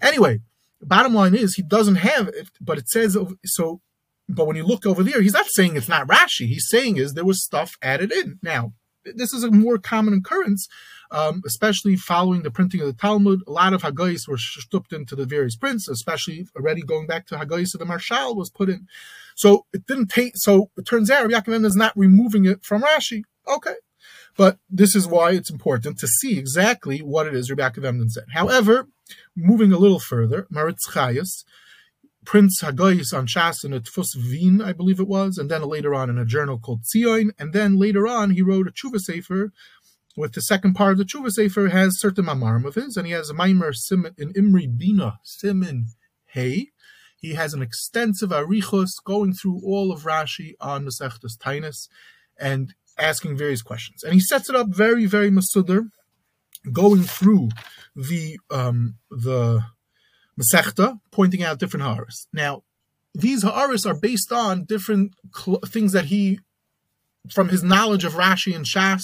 Anyway, 0.01 0.41
bottom 0.81 1.15
line 1.15 1.35
is 1.35 1.55
he 1.55 1.63
doesn't 1.63 1.97
have 1.97 2.29
it, 2.29 2.51
but 2.61 2.79
it 2.79 2.89
says 2.89 3.17
so 3.45 3.81
but 4.29 4.47
when 4.47 4.57
you 4.57 4.65
look 4.65 4.87
over 4.87 5.03
there, 5.03 5.21
he's 5.21 5.33
not 5.33 5.47
saying 5.51 5.77
it's 5.77 5.89
not 5.89 6.09
Rashi. 6.09 6.47
He's 6.47 6.69
saying 6.69 6.97
is 6.97 7.15
there 7.15 7.25
was 7.25 7.45
stuff 7.45 7.77
added 7.83 8.13
in. 8.13 8.39
Now, 8.43 8.73
this 9.05 9.33
is 9.33 9.43
a 9.45 9.51
more 9.51 9.79
common 9.79 10.15
occurrence, 10.15 10.69
um, 11.11 11.43
especially 11.47 11.97
following 11.97 12.43
the 12.43 12.51
printing 12.51 12.81
of 12.81 12.87
the 12.87 12.93
Talmud. 12.93 13.41
A 13.47 13.51
lot 13.51 13.73
of 13.73 13.83
Haggais 13.83 14.29
were 14.29 14.39
stupped 14.39 14.93
into 14.93 15.17
the 15.17 15.27
various 15.27 15.57
prints, 15.57 15.89
especially 15.89 16.47
already 16.57 16.83
going 16.83 17.07
back 17.07 17.27
to 17.27 17.37
Haggais 17.37 17.75
of 17.75 17.81
the 17.81 17.87
Maharshal 17.87 18.37
was 18.37 18.51
put 18.51 18.69
in. 18.69 18.87
So 19.35 19.67
it 19.73 19.87
didn't 19.87 20.09
take. 20.09 20.37
So 20.37 20.71
it 20.77 20.87
turns 20.87 21.11
out 21.11 21.29
Yaakov 21.29 21.65
is 21.65 21.77
not 21.77 21.93
removing 21.97 22.45
it 22.45 22.65
from 22.65 22.83
Rashi. 22.83 23.23
Okay, 23.49 23.75
but 24.37 24.59
this 24.71 24.95
is 24.95 25.07
why 25.07 25.33
it's 25.33 25.51
important 25.51 25.99
to 25.99 26.07
see 26.07 26.39
exactly 26.39 26.99
what 27.01 27.27
it 27.27 27.35
is 27.35 27.51
Rabbi 27.51 27.69
Yaakov 27.69 28.11
said. 28.11 28.25
However, 28.33 28.89
moving 29.37 29.73
a 29.73 29.79
little 29.79 29.99
further, 29.99 30.47
Maritz 30.49 30.89
Chayas 30.89 31.45
Prince 32.25 32.63
Haggais 32.63 33.13
on 33.13 33.27
Shas 33.27 33.65
in 33.65 33.73
a 33.73 33.81
Tfus 33.81 34.15
Vin, 34.17 34.61
I 34.63 34.73
believe 34.73 35.01
it 35.01 35.09
was, 35.09 35.39
and 35.39 35.51
then 35.51 35.63
later 35.63 35.95
on 35.95 36.09
in 36.09 36.19
a 36.19 36.25
journal 36.25 36.59
called 36.59 36.83
Tzion, 36.83 37.31
and 37.39 37.53
then 37.53 37.79
later 37.79 38.07
on 38.07 38.31
he 38.31 38.43
wrote 38.43 38.69
a 38.69 38.71
Tshuva 38.71 39.01
Sefer, 39.01 39.53
with 40.17 40.33
the 40.33 40.43
second 40.43 40.75
part 40.75 40.93
of 40.93 40.99
the 40.99 41.05
Tshuva 41.05 41.31
Sefer 41.31 41.69
has 41.69 41.99
certain 41.99 42.27
mamarim 42.27 42.67
of 42.67 42.75
his, 42.75 42.97
and 42.97 43.07
he 43.07 43.13
has 43.13 43.31
a 43.31 43.35
Maimer 43.35 43.75
Simon 43.75 44.15
in 44.19 44.33
Imri 44.37 44.67
Bina 44.67 45.19
Simin 45.23 45.87
Hey. 46.27 46.69
He 47.17 47.35
has 47.35 47.55
an 47.55 47.63
extensive 47.63 48.31
arichos 48.31 48.91
going 49.05 49.33
through 49.33 49.63
all 49.65 49.93
of 49.93 50.03
Rashi 50.03 50.55
on 50.61 50.85
the 50.85 50.91
Masechtas 50.91 51.39
Tainus 51.39 51.89
and 52.39 52.75
asking 52.99 53.37
various 53.37 53.63
questions. 53.63 54.03
And 54.03 54.13
he 54.13 54.21
sets 54.21 54.51
it 54.51 54.57
up 54.57 54.69
very, 54.69 55.07
very 55.07 55.31
masudr, 55.31 55.91
going 56.73 57.03
through 57.03 57.51
the 57.95 58.39
um, 58.51 58.97
the 59.11 59.65
Masechta, 60.41 61.01
pointing 61.11 61.43
out 61.43 61.59
different 61.59 61.85
ha'aris. 61.85 62.27
Now, 62.33 62.63
these 63.15 63.43
ha'aris 63.43 63.87
are 63.87 63.95
based 63.95 64.33
on 64.33 64.65
different 64.65 65.15
cl- 65.35 65.61
things 65.67 65.93
that 65.93 66.07
he, 66.07 66.41
from 67.31 67.51
his 67.51 67.63
knowledge 67.63 68.05
of 68.05 68.15
Rashi 68.15 68.55
and 68.55 68.65
Shas, 68.65 69.03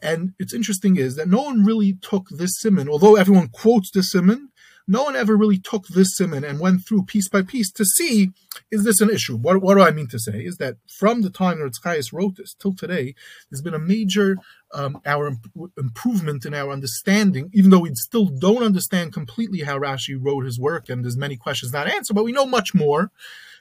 and 0.00 0.34
it's 0.38 0.54
interesting 0.54 0.96
is 0.96 1.16
that 1.16 1.28
no 1.28 1.42
one 1.42 1.64
really 1.64 1.94
took 2.00 2.28
this 2.28 2.58
simon, 2.58 2.88
although 2.88 3.16
everyone 3.16 3.48
quotes 3.48 3.90
this 3.90 4.10
simon, 4.10 4.50
no 4.86 5.04
one 5.04 5.16
ever 5.16 5.36
really 5.36 5.58
took 5.58 5.86
this 5.88 6.16
simon 6.16 6.44
and 6.44 6.60
went 6.60 6.86
through 6.86 7.04
piece 7.04 7.28
by 7.28 7.42
piece 7.42 7.70
to 7.72 7.84
see 7.84 8.30
is 8.70 8.84
this 8.84 9.00
an 9.00 9.10
issue. 9.10 9.36
What, 9.36 9.62
what 9.62 9.74
do 9.74 9.82
I 9.82 9.90
mean 9.90 10.08
to 10.08 10.18
say 10.18 10.40
is 10.40 10.56
that 10.56 10.76
from 10.98 11.22
the 11.22 11.30
time 11.30 11.58
that 11.58 12.08
wrote 12.12 12.36
this 12.36 12.54
till 12.54 12.74
today, 12.74 13.14
there's 13.50 13.62
been 13.62 13.74
a 13.74 13.78
major 13.78 14.36
um, 14.74 15.00
our 15.04 15.28
imp- 15.28 15.72
improvement 15.76 16.44
in 16.44 16.54
our 16.54 16.70
understanding, 16.70 17.50
even 17.52 17.70
though 17.70 17.80
we 17.80 17.94
still 17.94 18.26
don't 18.26 18.62
understand 18.62 19.12
completely 19.12 19.60
how 19.60 19.78
Rashi 19.78 20.16
wrote 20.18 20.44
his 20.44 20.58
work, 20.58 20.88
and 20.88 21.04
there's 21.04 21.16
many 21.16 21.36
questions 21.36 21.72
not 21.72 21.88
answered, 21.88 22.14
but 22.14 22.24
we 22.24 22.32
know 22.32 22.46
much 22.46 22.74
more 22.74 23.10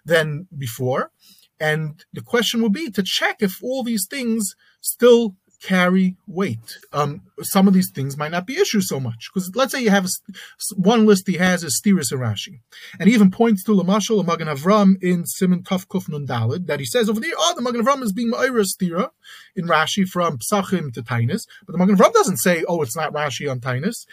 than 0.06 0.48
before. 0.58 1.12
And 1.60 2.04
the 2.12 2.22
question 2.22 2.62
would 2.64 2.74
be 2.74 2.90
to 2.90 3.04
check 3.04 3.38
if 3.42 3.62
all 3.62 3.84
these 3.84 4.08
things 4.10 4.56
still 4.80 5.36
carry 5.62 6.16
weight. 6.28 6.80
Um, 6.92 7.22
some 7.42 7.68
of 7.68 7.74
these 7.74 7.92
things 7.92 8.18
might 8.18 8.32
not 8.32 8.48
be 8.48 8.58
issues 8.58 8.90
so 8.90 9.00
much 9.00 9.30
because 9.32 9.56
let's 9.56 9.72
say 9.72 9.82
you 9.82 9.90
have 9.90 10.06
a, 10.06 10.10
one 10.76 11.06
list 11.06 11.28
he 11.28 11.38
has 11.38 11.64
is 11.64 11.80
Stiris 11.80 12.12
Rashi, 12.12 12.60
and 13.00 13.08
he 13.08 13.16
even 13.16 13.32
points 13.32 13.64
to 13.66 13.72
Lamashal 13.72 14.26
Magen 14.26 14.48
Avram 14.48 15.02
in 15.02 15.26
Simon 15.26 15.64
Taf 15.64 15.88
Kuf 15.88 16.10
Nun 16.10 16.26
Dalid 16.26 16.68
that 16.68 16.80
he 16.80 16.86
says 16.86 17.10
over 17.10 17.20
there, 17.20 17.32
oh, 17.38 17.54
the 17.56 17.62
Magen 17.62 17.86
Avram 17.86 18.02
is 18.02 18.12
being 18.12 18.32
Ma'ira 18.32 18.66
Stira 18.66 19.10
in 19.56 19.66
Rashi 19.68 20.08
from 20.08 20.40
Psachim 20.40 20.92
to 20.94 21.02
Tainus, 21.02 21.48
but 21.66 21.74
the 21.74 21.78
Magen 21.78 21.96
Avram 21.96 22.14
doesn't 22.14 22.38
say, 22.38 22.64
oh, 22.68 22.82
it's 22.82 22.96
not 22.96 23.14
Rashi 23.14 23.50
on 23.50 23.60
Tainus 23.60 24.06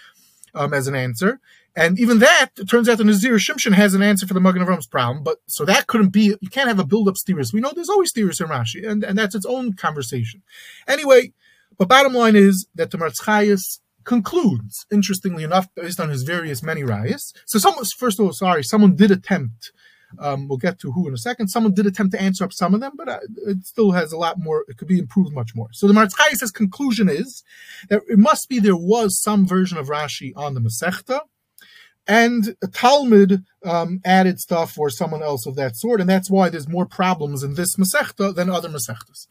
um, 0.55 0.75
as 0.75 0.87
an 0.87 0.95
answer. 0.95 1.41
And 1.79 1.97
even 2.01 2.19
that, 2.19 2.51
it 2.59 2.69
turns 2.69 2.89
out 2.89 2.99
the 2.99 3.05
Nazir 3.05 3.37
Shimshon 3.37 3.73
has 3.73 3.95
an 3.95 4.03
answer 4.03 4.27
for 4.27 4.35
the 4.35 4.41
Magen 4.41 4.65
Avram's 4.65 4.89
problem, 4.89 5.23
but 5.23 5.39
so 5.47 5.65
that 5.65 5.87
couldn't 5.87 6.09
be, 6.09 6.35
you 6.41 6.51
can't 6.51 6.67
have 6.67 6.81
a 6.81 6.85
build-up 6.85 7.17
steers. 7.17 7.53
We 7.53 7.61
know 7.61 7.71
there's 7.73 7.89
always 7.89 8.11
steers 8.11 8.41
in 8.41 8.49
Rashi, 8.49 8.85
and, 8.85 9.05
and 9.05 9.17
that's 9.17 9.37
its 9.37 9.47
own 9.47 9.75
conversation. 9.75 10.43
Anyway, 10.89 11.33
but 11.79 11.87
bottom 11.87 12.15
line 12.15 12.35
is 12.35 12.67
that 12.75 12.91
the 12.91 12.99
Marzchayas 12.99 13.79
concludes, 14.03 14.87
interestingly 14.91 15.45
enough, 15.45 15.73
based 15.77 16.01
on 16.01 16.09
his 16.09 16.25
various 16.25 16.65
many 16.65 16.83
rayas. 16.83 17.33
So 17.47 17.61
someone, 17.61 17.85
first 17.97 18.19
of 18.19 18.27
all, 18.27 18.33
sorry, 18.33 18.65
someone 18.65 18.97
did 18.97 19.13
attempt, 19.13 19.71
um, 20.19 20.49
we'll 20.49 20.59
get 20.59 20.81
to 20.81 20.91
who 20.91 21.07
in 21.07 21.15
a 21.15 21.19
second, 21.19 21.47
someone 21.47 21.75
did 21.75 21.87
attempt 21.87 22.13
to 22.15 22.21
answer 22.21 22.43
up 22.43 22.53
some 22.53 22.75
of 22.75 22.81
them, 22.81 22.95
but 22.97 23.09
uh, 23.09 23.21
it 23.47 23.65
still 23.65 23.93
has 23.93 24.11
a 24.11 24.19
lot 24.19 24.37
more, 24.37 24.65
it 24.67 24.79
could 24.79 24.89
be 24.89 24.99
improved 24.99 25.33
much 25.33 25.55
more. 25.55 25.69
So 25.73 25.87
the 25.87 25.95
Marzchayas' 25.95 26.53
conclusion 26.53 27.09
is 27.09 27.45
that 27.89 28.03
it 28.09 28.19
must 28.19 28.49
be 28.49 28.59
there 28.59 28.75
was 28.75 29.23
some 29.23 29.47
version 29.47 29.79
of 29.79 29.87
Rashi 29.87 30.33
on 30.35 30.55
the 30.55 30.61
Masechta, 30.61 31.21
and 32.09 32.57
Talmud 32.73 33.45
um, 33.65 34.01
added 34.05 34.41
stuff 34.41 34.79
or 34.79 34.89
someone 34.89 35.23
else 35.23 35.47
of 35.47 35.55
that 35.57 35.77
sort, 35.77 36.01
and 36.01 36.09
that's 36.09 36.31
why 36.31 36.49
there's 36.49 36.67
more 36.67 36.87
problems 36.87 37.43
in 37.43 37.55
this 37.55 37.77
Masechta 37.77 38.35
than 38.35 38.49
other 38.49 38.71
Masechtas. 38.71 39.27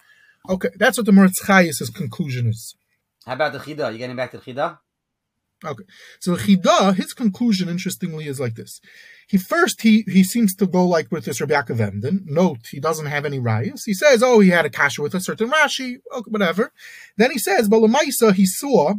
Okay, 0.47 0.69
that's 0.77 0.97
what 0.97 1.07
the 1.07 1.11
Meretz 1.11 1.93
conclusion 1.93 2.47
is. 2.47 2.75
How 3.25 3.33
about 3.33 3.53
the 3.53 3.59
Chida? 3.59 3.91
You 3.91 3.97
getting 3.97 4.15
back 4.15 4.31
to 4.31 4.37
the 4.37 4.53
Chida? 4.53 4.77
Okay, 5.65 5.83
so 6.19 6.35
the 6.35 6.43
Chida, 6.43 6.95
his 6.95 7.13
conclusion, 7.13 7.67
interestingly, 7.67 8.27
is 8.27 8.39
like 8.39 8.53
this. 8.53 8.79
He 9.27 9.37
first 9.37 9.81
he 9.81 10.05
he 10.07 10.23
seems 10.23 10.55
to 10.55 10.67
go 10.67 10.87
like 10.87 11.11
with 11.11 11.25
this 11.25 11.41
Rabbi 11.41 11.53
Yaakov 11.55 11.79
Emden. 11.79 12.25
Note 12.27 12.67
he 12.71 12.79
doesn't 12.79 13.07
have 13.07 13.25
any 13.25 13.39
rayas. 13.39 13.81
He 13.85 13.93
says, 13.93 14.21
oh, 14.23 14.39
he 14.39 14.49
had 14.49 14.65
a 14.65 14.69
kasha 14.69 15.01
with 15.01 15.15
a 15.15 15.19
certain 15.19 15.49
Rashi, 15.49 15.97
okay, 16.13 16.29
whatever. 16.29 16.71
Then 17.17 17.31
he 17.31 17.39
says, 17.39 17.67
but 17.67 17.81
Lamaisa 17.81 18.33
he 18.33 18.45
saw 18.45 18.93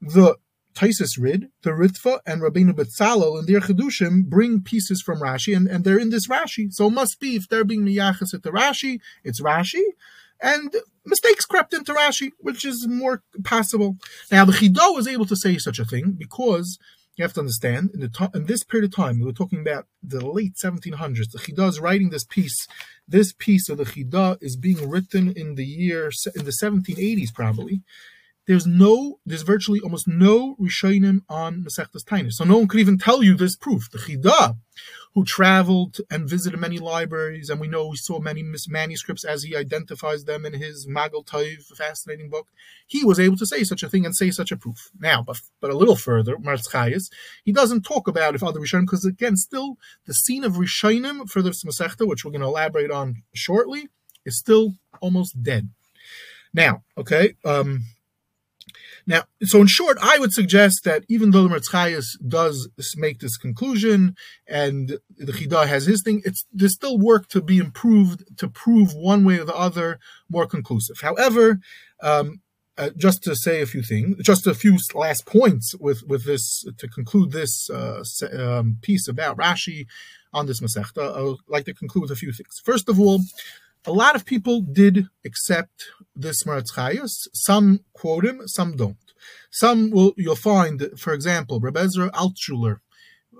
the 0.00 0.36
Taisus 0.78 1.18
Rid, 1.18 1.48
the 1.62 1.70
Ritva, 1.70 2.20
and 2.24 2.40
Rabbeinu 2.40 2.72
Betzalel 2.72 3.36
and 3.36 3.48
their 3.48 3.60
Chedushim 3.60 4.26
bring 4.26 4.62
pieces 4.62 5.02
from 5.02 5.20
Rashi, 5.20 5.56
and, 5.56 5.66
and 5.66 5.82
they're 5.82 5.98
in 5.98 6.10
this 6.10 6.28
Rashi. 6.28 6.72
So 6.72 6.86
it 6.86 6.92
must 6.92 7.18
be, 7.18 7.34
if 7.34 7.48
they're 7.48 7.64
being 7.64 7.84
miyachas 7.84 8.32
at 8.32 8.44
the 8.44 8.52
Rashi, 8.52 9.00
it's 9.24 9.40
Rashi, 9.40 9.82
and 10.40 10.72
mistakes 11.04 11.44
crept 11.46 11.74
into 11.74 11.92
Rashi, 11.92 12.30
which 12.38 12.64
is 12.64 12.86
more 12.86 13.24
possible. 13.42 13.96
Now, 14.30 14.44
the 14.44 14.52
Chido 14.52 14.94
was 14.94 15.08
able 15.08 15.26
to 15.26 15.34
say 15.34 15.58
such 15.58 15.80
a 15.80 15.84
thing 15.84 16.12
because 16.12 16.78
you 17.16 17.24
have 17.24 17.32
to 17.32 17.40
understand, 17.40 17.90
in, 17.92 17.98
the 17.98 18.30
in 18.32 18.46
this 18.46 18.62
period 18.62 18.88
of 18.88 18.94
time, 18.94 19.18
we 19.18 19.26
were 19.26 19.32
talking 19.32 19.60
about 19.60 19.86
the 20.00 20.24
late 20.24 20.54
1700s, 20.54 21.32
the 21.32 21.38
Chidah 21.38 21.68
is 21.68 21.80
writing 21.80 22.10
this 22.10 22.24
piece. 22.24 22.68
This 23.08 23.32
piece 23.32 23.68
of 23.68 23.78
the 23.78 23.84
Chidah 23.84 24.40
is 24.40 24.56
being 24.56 24.88
written 24.88 25.32
in 25.32 25.56
the 25.56 25.66
year, 25.66 26.12
in 26.36 26.44
the 26.44 26.52
1780s 26.62 27.34
probably 27.34 27.82
there's 28.48 28.66
no, 28.66 29.20
there's 29.26 29.42
virtually 29.42 29.78
almost 29.78 30.08
no 30.08 30.56
Rishonim 30.56 31.20
on 31.28 31.62
Masechtas 31.62 32.02
Tainus. 32.02 32.32
So 32.32 32.44
no 32.44 32.56
one 32.56 32.66
could 32.66 32.80
even 32.80 32.96
tell 32.96 33.22
you 33.22 33.34
this 33.34 33.54
proof. 33.54 33.90
The 33.90 33.98
Chida, 33.98 34.56
who 35.14 35.26
traveled 35.26 35.98
and 36.10 36.28
visited 36.28 36.58
many 36.58 36.78
libraries, 36.78 37.50
and 37.50 37.60
we 37.60 37.68
know 37.68 37.88
we 37.88 37.98
saw 37.98 38.18
many 38.18 38.42
manuscripts 38.66 39.22
as 39.22 39.42
he 39.42 39.54
identifies 39.54 40.24
them 40.24 40.46
in 40.46 40.54
his 40.54 40.86
Magal 40.86 41.26
Taiv, 41.26 41.62
fascinating 41.76 42.30
book, 42.30 42.48
he 42.86 43.04
was 43.04 43.20
able 43.20 43.36
to 43.36 43.44
say 43.44 43.64
such 43.64 43.82
a 43.82 43.88
thing 43.88 44.06
and 44.06 44.16
say 44.16 44.30
such 44.30 44.50
a 44.50 44.56
proof. 44.56 44.90
Now, 44.98 45.22
but, 45.22 45.38
but 45.60 45.70
a 45.70 45.76
little 45.76 45.96
further, 45.96 46.36
Marzchayas, 46.36 47.10
he 47.44 47.52
doesn't 47.52 47.82
talk 47.82 48.08
about 48.08 48.34
if 48.34 48.42
other 48.42 48.60
Rishonim, 48.60 48.86
because 48.86 49.04
again, 49.04 49.36
still 49.36 49.76
the 50.06 50.14
scene 50.14 50.42
of 50.42 50.54
Rishonim 50.54 51.28
for 51.28 51.42
this 51.42 51.64
Masechta, 51.64 52.08
which 52.08 52.24
we're 52.24 52.30
going 52.30 52.40
to 52.40 52.46
elaborate 52.46 52.90
on 52.90 53.24
shortly, 53.34 53.90
is 54.24 54.38
still 54.38 54.72
almost 55.02 55.42
dead. 55.42 55.68
Now, 56.54 56.82
okay, 56.96 57.34
um, 57.44 57.84
now, 59.08 59.22
so 59.42 59.62
in 59.62 59.66
short, 59.68 59.96
I 60.02 60.18
would 60.18 60.34
suggest 60.34 60.84
that 60.84 61.04
even 61.08 61.30
though 61.30 61.48
the 61.48 61.54
Merzchayas 61.54 62.04
does 62.28 62.68
make 62.94 63.20
this 63.20 63.38
conclusion 63.38 64.14
and 64.46 64.98
the 65.16 65.32
Chidah 65.32 65.66
has 65.66 65.86
his 65.86 66.02
thing, 66.02 66.20
it's 66.26 66.44
there's 66.52 66.74
still 66.74 66.98
work 66.98 67.26
to 67.28 67.40
be 67.40 67.56
improved 67.56 68.22
to 68.36 68.48
prove 68.48 68.92
one 68.92 69.24
way 69.24 69.38
or 69.38 69.44
the 69.44 69.56
other 69.56 69.98
more 70.28 70.46
conclusive. 70.46 70.98
However, 71.00 71.58
um, 72.02 72.42
uh, 72.76 72.90
just 72.98 73.22
to 73.22 73.34
say 73.34 73.62
a 73.62 73.66
few 73.66 73.82
things, 73.82 74.16
just 74.22 74.46
a 74.46 74.54
few 74.54 74.76
last 74.94 75.24
points 75.24 75.74
with 75.80 76.02
with 76.06 76.26
this 76.26 76.66
to 76.76 76.86
conclude 76.86 77.32
this 77.32 77.70
uh, 77.70 78.04
um, 78.38 78.76
piece 78.82 79.08
about 79.08 79.38
Rashi 79.38 79.86
on 80.34 80.44
this 80.44 80.60
Masechta. 80.60 81.16
I 81.16 81.22
would 81.22 81.38
like 81.48 81.64
to 81.64 81.72
conclude 81.72 82.02
with 82.02 82.10
a 82.10 82.16
few 82.16 82.30
things. 82.30 82.60
First 82.62 82.90
of 82.90 83.00
all 83.00 83.22
a 83.86 83.92
lot 83.92 84.16
of 84.16 84.24
people 84.24 84.60
did 84.60 85.06
accept 85.24 85.86
this 86.14 86.44
Maratz. 86.44 87.28
Some 87.32 87.80
quote 87.92 88.24
him, 88.24 88.42
some 88.46 88.76
don't. 88.76 88.96
Some 89.50 89.90
will 89.90 90.12
you'll 90.16 90.36
find, 90.36 90.90
for 90.96 91.12
example, 91.12 91.60
Reb 91.60 91.76
Ezra 91.76 92.10
Altshuler, 92.10 92.78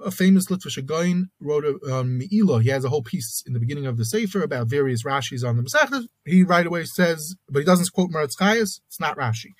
a 0.04 0.10
famous 0.10 0.46
Litvish 0.46 0.84
Gaon, 0.84 1.30
wrote 1.40 1.64
a 1.64 1.78
um, 1.92 2.18
Me'ilah. 2.18 2.62
He 2.62 2.70
has 2.70 2.84
a 2.84 2.88
whole 2.88 3.02
piece 3.02 3.42
in 3.46 3.52
the 3.52 3.60
beginning 3.60 3.86
of 3.86 3.96
the 3.96 4.04
Sefer 4.04 4.42
about 4.42 4.68
various 4.68 5.04
Rashis 5.04 5.46
on 5.46 5.56
the 5.56 5.62
Masechta. 5.62 6.06
He 6.24 6.42
right 6.42 6.66
away 6.66 6.84
says, 6.84 7.36
but 7.48 7.60
he 7.60 7.64
doesn't 7.64 7.92
quote 7.92 8.10
Maratz. 8.10 8.34
It's 8.40 9.00
not 9.00 9.16
Rashi. 9.16 9.54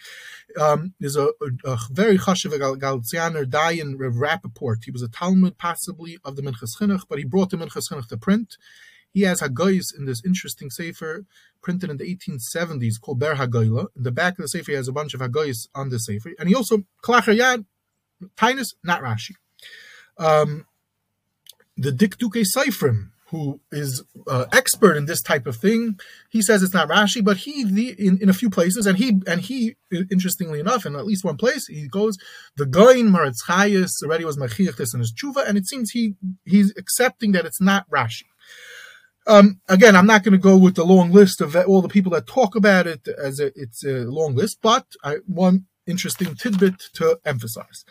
Um, 0.60 0.94
there's 1.00 1.16
a, 1.16 1.26
a, 1.26 1.72
a 1.72 1.78
very 1.90 2.18
chashiv 2.18 2.52
Galicianer, 2.52 3.44
Dayan 3.44 3.94
Rev 3.98 4.14
Rappaport. 4.14 4.84
He 4.84 4.90
was 4.90 5.02
a 5.02 5.08
Talmud 5.08 5.58
possibly 5.58 6.18
of 6.24 6.36
the 6.36 6.42
Minchas 6.42 6.78
Chinuch, 6.80 7.02
but 7.08 7.18
he 7.18 7.24
brought 7.24 7.50
the 7.50 7.56
Minchas 7.56 7.90
Chinuch 7.90 8.08
to 8.08 8.16
print. 8.16 8.56
He 9.18 9.24
has 9.24 9.40
Hagoyis 9.40 9.98
in 9.98 10.04
this 10.04 10.22
interesting 10.24 10.70
sefer 10.70 11.26
printed 11.60 11.90
in 11.90 11.96
the 11.96 12.04
1870s 12.04 13.00
called 13.00 13.18
Ber 13.18 13.34
Hagoyla. 13.34 13.88
In 13.96 14.04
the 14.04 14.12
back 14.12 14.34
of 14.34 14.42
the 14.42 14.48
sefer, 14.48 14.70
he 14.70 14.76
has 14.76 14.86
a 14.86 14.92
bunch 14.92 15.12
of 15.12 15.20
Hagoyis 15.20 15.66
on 15.74 15.88
the 15.88 15.98
sefer, 15.98 16.30
and 16.38 16.48
he 16.48 16.54
also 16.54 16.84
Klachar 17.02 17.36
Yad, 17.36 17.64
Tainus, 18.36 18.74
not 18.84 19.02
Rashi. 19.02 19.34
Um, 20.18 20.66
the 21.76 21.90
Dikduke 21.90 22.44
Seifrim, 22.56 23.10
who 23.30 23.60
is 23.72 24.04
uh, 24.28 24.44
expert 24.52 24.96
in 24.96 25.06
this 25.06 25.20
type 25.20 25.48
of 25.48 25.56
thing, 25.56 25.98
he 26.28 26.40
says 26.40 26.62
it's 26.62 26.72
not 26.72 26.88
Rashi, 26.88 27.24
but 27.24 27.38
he 27.38 27.64
the, 27.64 27.96
in, 27.98 28.22
in 28.22 28.28
a 28.28 28.32
few 28.32 28.48
places, 28.48 28.86
and 28.86 28.98
he 28.98 29.20
and 29.26 29.40
he 29.40 29.74
interestingly 29.90 30.60
enough, 30.60 30.86
in 30.86 30.94
at 30.94 31.06
least 31.06 31.24
one 31.24 31.36
place, 31.36 31.66
he 31.66 31.88
goes 31.88 32.18
the 32.54 32.66
Goin 32.66 33.10
Maratz 33.10 33.42
already 34.04 34.24
was 34.24 34.36
Machiach 34.36 34.76
this 34.76 34.94
in 34.94 35.00
his 35.00 35.12
tshuva, 35.12 35.44
and 35.44 35.58
it 35.58 35.66
seems 35.66 35.90
he 35.90 36.14
he's 36.44 36.72
accepting 36.76 37.32
that 37.32 37.46
it's 37.46 37.60
not 37.60 37.90
Rashi. 37.90 38.22
Um, 39.28 39.60
again, 39.68 39.94
I'm 39.94 40.06
not 40.06 40.24
going 40.24 40.32
to 40.32 40.38
go 40.38 40.56
with 40.56 40.76
the 40.76 40.86
long 40.86 41.12
list 41.12 41.42
of 41.42 41.54
all 41.54 41.82
the 41.82 41.88
people 41.88 42.12
that 42.12 42.26
talk 42.26 42.56
about 42.56 42.86
it 42.86 43.06
as 43.08 43.40
a, 43.40 43.52
it's 43.54 43.84
a 43.84 44.06
long 44.06 44.34
list, 44.34 44.58
but 44.62 44.86
I, 45.04 45.16
one 45.26 45.66
interesting 45.86 46.34
tidbit 46.34 46.80
to 46.94 47.20
emphasize. 47.26 47.84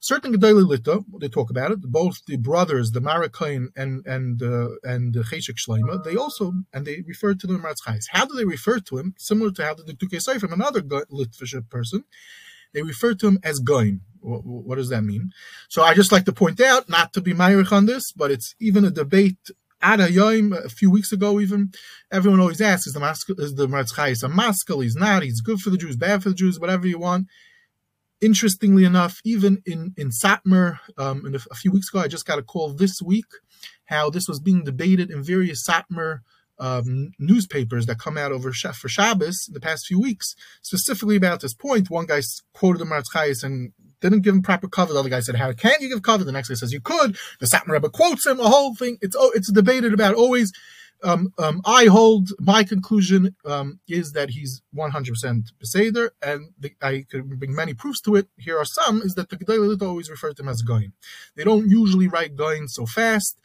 Certain 0.00 0.34
Gedolei 0.34 0.66
Lita, 0.66 1.04
they 1.20 1.28
talk 1.28 1.48
about 1.48 1.70
it. 1.70 1.82
Both 1.82 2.24
the 2.26 2.38
brothers, 2.38 2.90
the 2.90 3.00
Marakain 3.00 3.68
and 3.76 4.04
and 4.06 4.42
uh, 4.42 4.70
and 4.82 5.14
the 5.14 5.20
Cheshek 5.20 5.58
Shleima, 5.58 6.02
they 6.02 6.16
also 6.16 6.54
and 6.72 6.86
they 6.86 7.04
refer 7.06 7.34
to 7.34 7.46
the 7.46 7.52
Maratz 7.52 8.08
How 8.10 8.24
do 8.24 8.34
they 8.34 8.46
refer 8.46 8.80
to 8.80 8.98
him? 8.98 9.14
Similar 9.18 9.52
to 9.52 9.64
how 9.64 9.74
the 9.74 9.92
Duke 9.92 10.20
from 10.40 10.54
another 10.54 10.80
Litvish 10.80 11.68
person, 11.68 12.04
they 12.72 12.82
refer 12.82 13.14
to 13.14 13.28
him 13.28 13.38
as 13.44 13.60
Goin. 13.60 14.00
What, 14.20 14.44
what, 14.44 14.76
does 14.76 14.90
that 14.90 15.02
mean? 15.02 15.30
So 15.68 15.82
I 15.82 15.94
just 15.94 16.12
like 16.12 16.26
to 16.26 16.32
point 16.32 16.60
out, 16.60 16.88
not 16.90 17.14
to 17.14 17.22
be 17.22 17.32
Myrich 17.32 17.72
on 17.72 17.86
this, 17.86 18.12
but 18.12 18.30
it's 18.30 18.54
even 18.60 18.84
a 18.84 18.90
debate 18.90 19.50
Ad 19.82 20.00
Hayoim, 20.00 20.52
a 20.52 20.68
few 20.68 20.90
weeks 20.90 21.12
ago 21.12 21.40
even, 21.40 21.72
everyone 22.12 22.40
always 22.40 22.60
asks, 22.60 22.86
is 22.86 22.92
the, 22.92 23.00
mas- 23.00 23.24
is 23.38 23.54
the 23.54 23.66
Maratz 23.66 23.94
Chayis 23.94 24.22
a 24.22 24.28
maskal? 24.28 24.82
He's 24.82 24.96
not. 24.96 25.22
He's 25.22 25.40
good 25.40 25.60
for 25.60 25.70
the 25.70 25.78
Jews, 25.78 25.96
bad 25.96 26.22
for 26.22 26.28
the 26.28 26.34
Jews, 26.34 26.60
whatever 26.60 26.86
you 26.86 26.98
want. 26.98 27.28
Interestingly 28.20 28.84
enough, 28.84 29.20
even 29.24 29.62
in, 29.64 29.94
in 29.96 30.10
Satmar, 30.10 30.80
um, 30.98 31.24
a, 31.24 31.38
a, 31.50 31.54
few 31.54 31.70
weeks 31.70 31.88
ago, 31.88 32.00
I 32.00 32.08
just 32.08 32.26
got 32.26 32.38
a 32.38 32.42
call 32.42 32.74
this 32.74 33.00
week 33.00 33.24
how 33.86 34.10
this 34.10 34.28
was 34.28 34.38
being 34.38 34.64
debated 34.64 35.10
in 35.10 35.22
various 35.22 35.66
Satmar 35.66 36.20
um, 36.58 37.12
newspapers 37.18 37.86
that 37.86 37.98
come 37.98 38.18
out 38.18 38.32
over 38.32 38.52
for 38.52 38.88
Shabbos 38.88 39.46
in 39.48 39.54
the 39.54 39.60
past 39.60 39.86
few 39.86 39.98
weeks, 39.98 40.34
specifically 40.60 41.16
about 41.16 41.40
this 41.40 41.54
point. 41.54 41.88
One 41.88 42.04
guy 42.04 42.20
quoted 42.52 42.80
the 42.80 42.84
Maratz 42.84 43.10
Chayis 43.14 43.42
didn't 44.00 44.22
give 44.22 44.34
him 44.34 44.42
proper 44.42 44.68
cover. 44.68 44.92
The 44.92 44.98
other 44.98 45.08
guy 45.08 45.20
said, 45.20 45.36
"How 45.36 45.52
can't 45.52 45.80
you 45.80 45.88
give 45.88 46.02
cover?" 46.02 46.24
The 46.24 46.32
next 46.32 46.48
guy 46.48 46.54
says, 46.54 46.72
"You 46.72 46.80
could." 46.80 47.16
The 47.38 47.46
Satmar 47.46 47.74
Rebbe 47.74 47.90
quotes 47.90 48.26
him. 48.26 48.38
The 48.38 48.48
whole 48.48 48.74
thing. 48.74 48.98
It's 49.00 49.16
oh, 49.18 49.32
it's 49.34 49.50
debated 49.50 49.94
about 49.94 50.14
always. 50.14 50.52
Um, 51.02 51.32
um, 51.38 51.62
I 51.64 51.86
hold 51.86 52.28
my 52.38 52.62
conclusion 52.62 53.34
um, 53.46 53.80
is 53.88 54.12
that 54.12 54.28
he's 54.28 54.60
100% 54.76 55.44
Beseder, 55.58 56.10
and 56.20 56.50
the, 56.58 56.72
I 56.82 57.06
could 57.10 57.38
bring 57.38 57.54
many 57.54 57.72
proofs 57.72 58.02
to 58.02 58.16
it. 58.16 58.28
Here 58.36 58.58
are 58.58 58.66
some: 58.66 59.00
is 59.00 59.14
that 59.14 59.30
the 59.30 59.36
Gedolei 59.36 59.80
always 59.80 60.10
refer 60.10 60.32
to 60.34 60.42
him 60.42 60.48
as 60.48 60.60
Goin. 60.60 60.92
They 61.36 61.44
don't 61.44 61.70
usually 61.70 62.06
write 62.06 62.36
Goin 62.36 62.68
so 62.68 62.84
fast. 62.84 63.40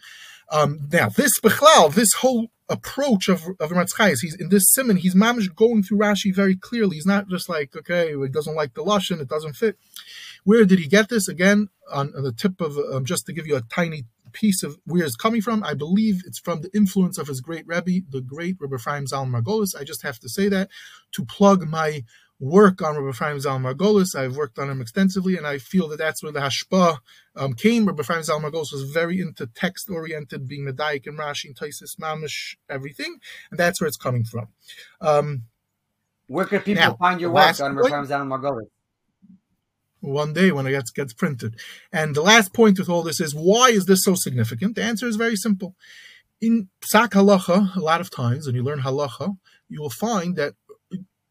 Um, 0.52 0.90
now, 0.92 1.08
this 1.10 1.40
Bechlal, 1.40 1.94
this 1.94 2.14
whole 2.16 2.50
approach 2.70 3.30
of 3.30 3.44
of 3.60 3.72
Ratzchayis. 3.72 4.22
He's 4.22 4.36
in 4.36 4.50
this 4.50 4.72
simon. 4.72 4.98
He's 4.98 5.16
mamish 5.16 5.54
going 5.54 5.84
through 5.84 6.00
Rashi 6.00 6.34
very 6.34 6.56
clearly. 6.56 6.96
He's 6.96 7.06
not 7.06 7.28
just 7.28 7.50
like 7.50 7.76
okay, 7.76 8.14
it 8.14 8.32
doesn't 8.32 8.56
like 8.56 8.74
the 8.74 8.84
lashon, 8.84 9.22
it 9.22 9.30
doesn't 9.30 9.54
fit. 9.54 9.78
Where 10.46 10.64
did 10.64 10.80
he 10.80 10.88
get 10.88 11.10
this? 11.10 11.28
Again, 11.28 11.70
on, 11.92 12.14
on 12.16 12.24
the 12.24 12.32
tip 12.32 12.62
of 12.62 12.78
um, 12.78 13.04
just 13.04 13.26
to 13.26 13.34
give 13.34 13.46
you 13.46 13.58
a 13.58 13.62
tiny 13.62 14.06
piece 14.32 14.64
of 14.64 14.78
where 14.86 15.04
it's 15.04 15.16
coming 15.16 15.42
from. 15.42 15.64
I 15.64 15.74
believe 15.74 16.22
it's 16.26 16.40
from 16.40 16.62
the 16.62 16.70
influence 16.76 17.18
of 17.18 17.28
his 17.28 17.42
great 17.42 17.66
Rebbe, 17.66 18.06
the 18.10 18.22
great 18.22 18.58
Rebbe 18.60 18.76
Ephraim 18.76 19.08
Zal 19.08 19.26
Margolis. 19.26 19.76
I 19.78 19.84
just 19.84 20.04
have 20.04 20.20
to 20.20 20.30
say 20.30 20.50
that 20.50 20.70
to 21.14 21.26
plug 21.26 21.68
my 21.68 22.04
work 22.40 22.82
on 22.82 22.96
Rebbe 22.96 23.10
Ephraim 23.10 23.40
Zal 23.40 23.60
Margolis. 23.60 24.16
I've 24.16 24.36
worked 24.36 24.60
on 24.60 24.70
him 24.70 24.82
extensively, 24.82 25.38
and 25.38 25.48
I 25.48 25.58
feel 25.58 25.88
that 25.88 25.98
that's 25.98 26.22
where 26.22 26.34
the 26.34 26.42
hashpa 26.42 26.98
um, 27.36 27.54
came. 27.54 27.86
Rebbe 27.86 28.02
Ephraim 28.02 28.24
Zal 28.24 28.42
Margolis 28.42 28.74
was 28.74 28.92
very 28.94 29.20
into 29.20 29.48
text 29.48 29.90
oriented, 29.90 30.48
being 30.48 30.66
Medaik 30.66 31.08
and 31.08 31.18
Rashi 31.18 31.46
and 31.46 31.56
Taisis 31.56 31.98
Mamish, 32.00 32.56
everything, 32.70 33.18
and 33.50 33.60
that's 33.60 33.82
where 33.82 33.88
it's 33.88 33.98
coming 33.98 34.26
from. 34.26 34.50
Um, 35.02 35.44
where 36.28 36.46
can 36.46 36.60
people 36.60 36.84
now, 36.84 36.96
find 36.96 37.22
your 37.22 37.32
work 37.32 37.60
on 37.62 37.76
Rebbe 37.76 38.06
Zal 38.06 38.26
Margolis? 38.26 38.68
One 40.06 40.34
day 40.34 40.52
when 40.52 40.68
it 40.68 40.72
gets 40.72 40.92
gets 40.92 41.14
printed. 41.14 41.56
And 41.92 42.16
the 42.16 42.22
last 42.22 42.54
point 42.54 42.80
with 42.80 42.90
all 42.90 43.04
this 43.04 43.20
is 43.20 43.34
why 43.34 43.70
is 43.70 43.86
this 43.86 44.04
so 44.04 44.16
significant? 44.16 44.76
The 44.76 44.84
answer 44.84 45.08
is 45.08 45.16
very 45.16 45.36
simple. 45.36 45.76
In 46.42 46.70
Psak 46.82 47.10
Halacha, 47.10 47.76
a 47.76 47.80
lot 47.80 48.02
of 48.02 48.10
times 48.12 48.46
when 48.46 48.56
you 48.56 48.64
learn 48.64 48.82
Halacha, 48.82 49.38
you 49.70 49.82
will 49.82 49.90
find 49.90 50.36
that 50.36 50.54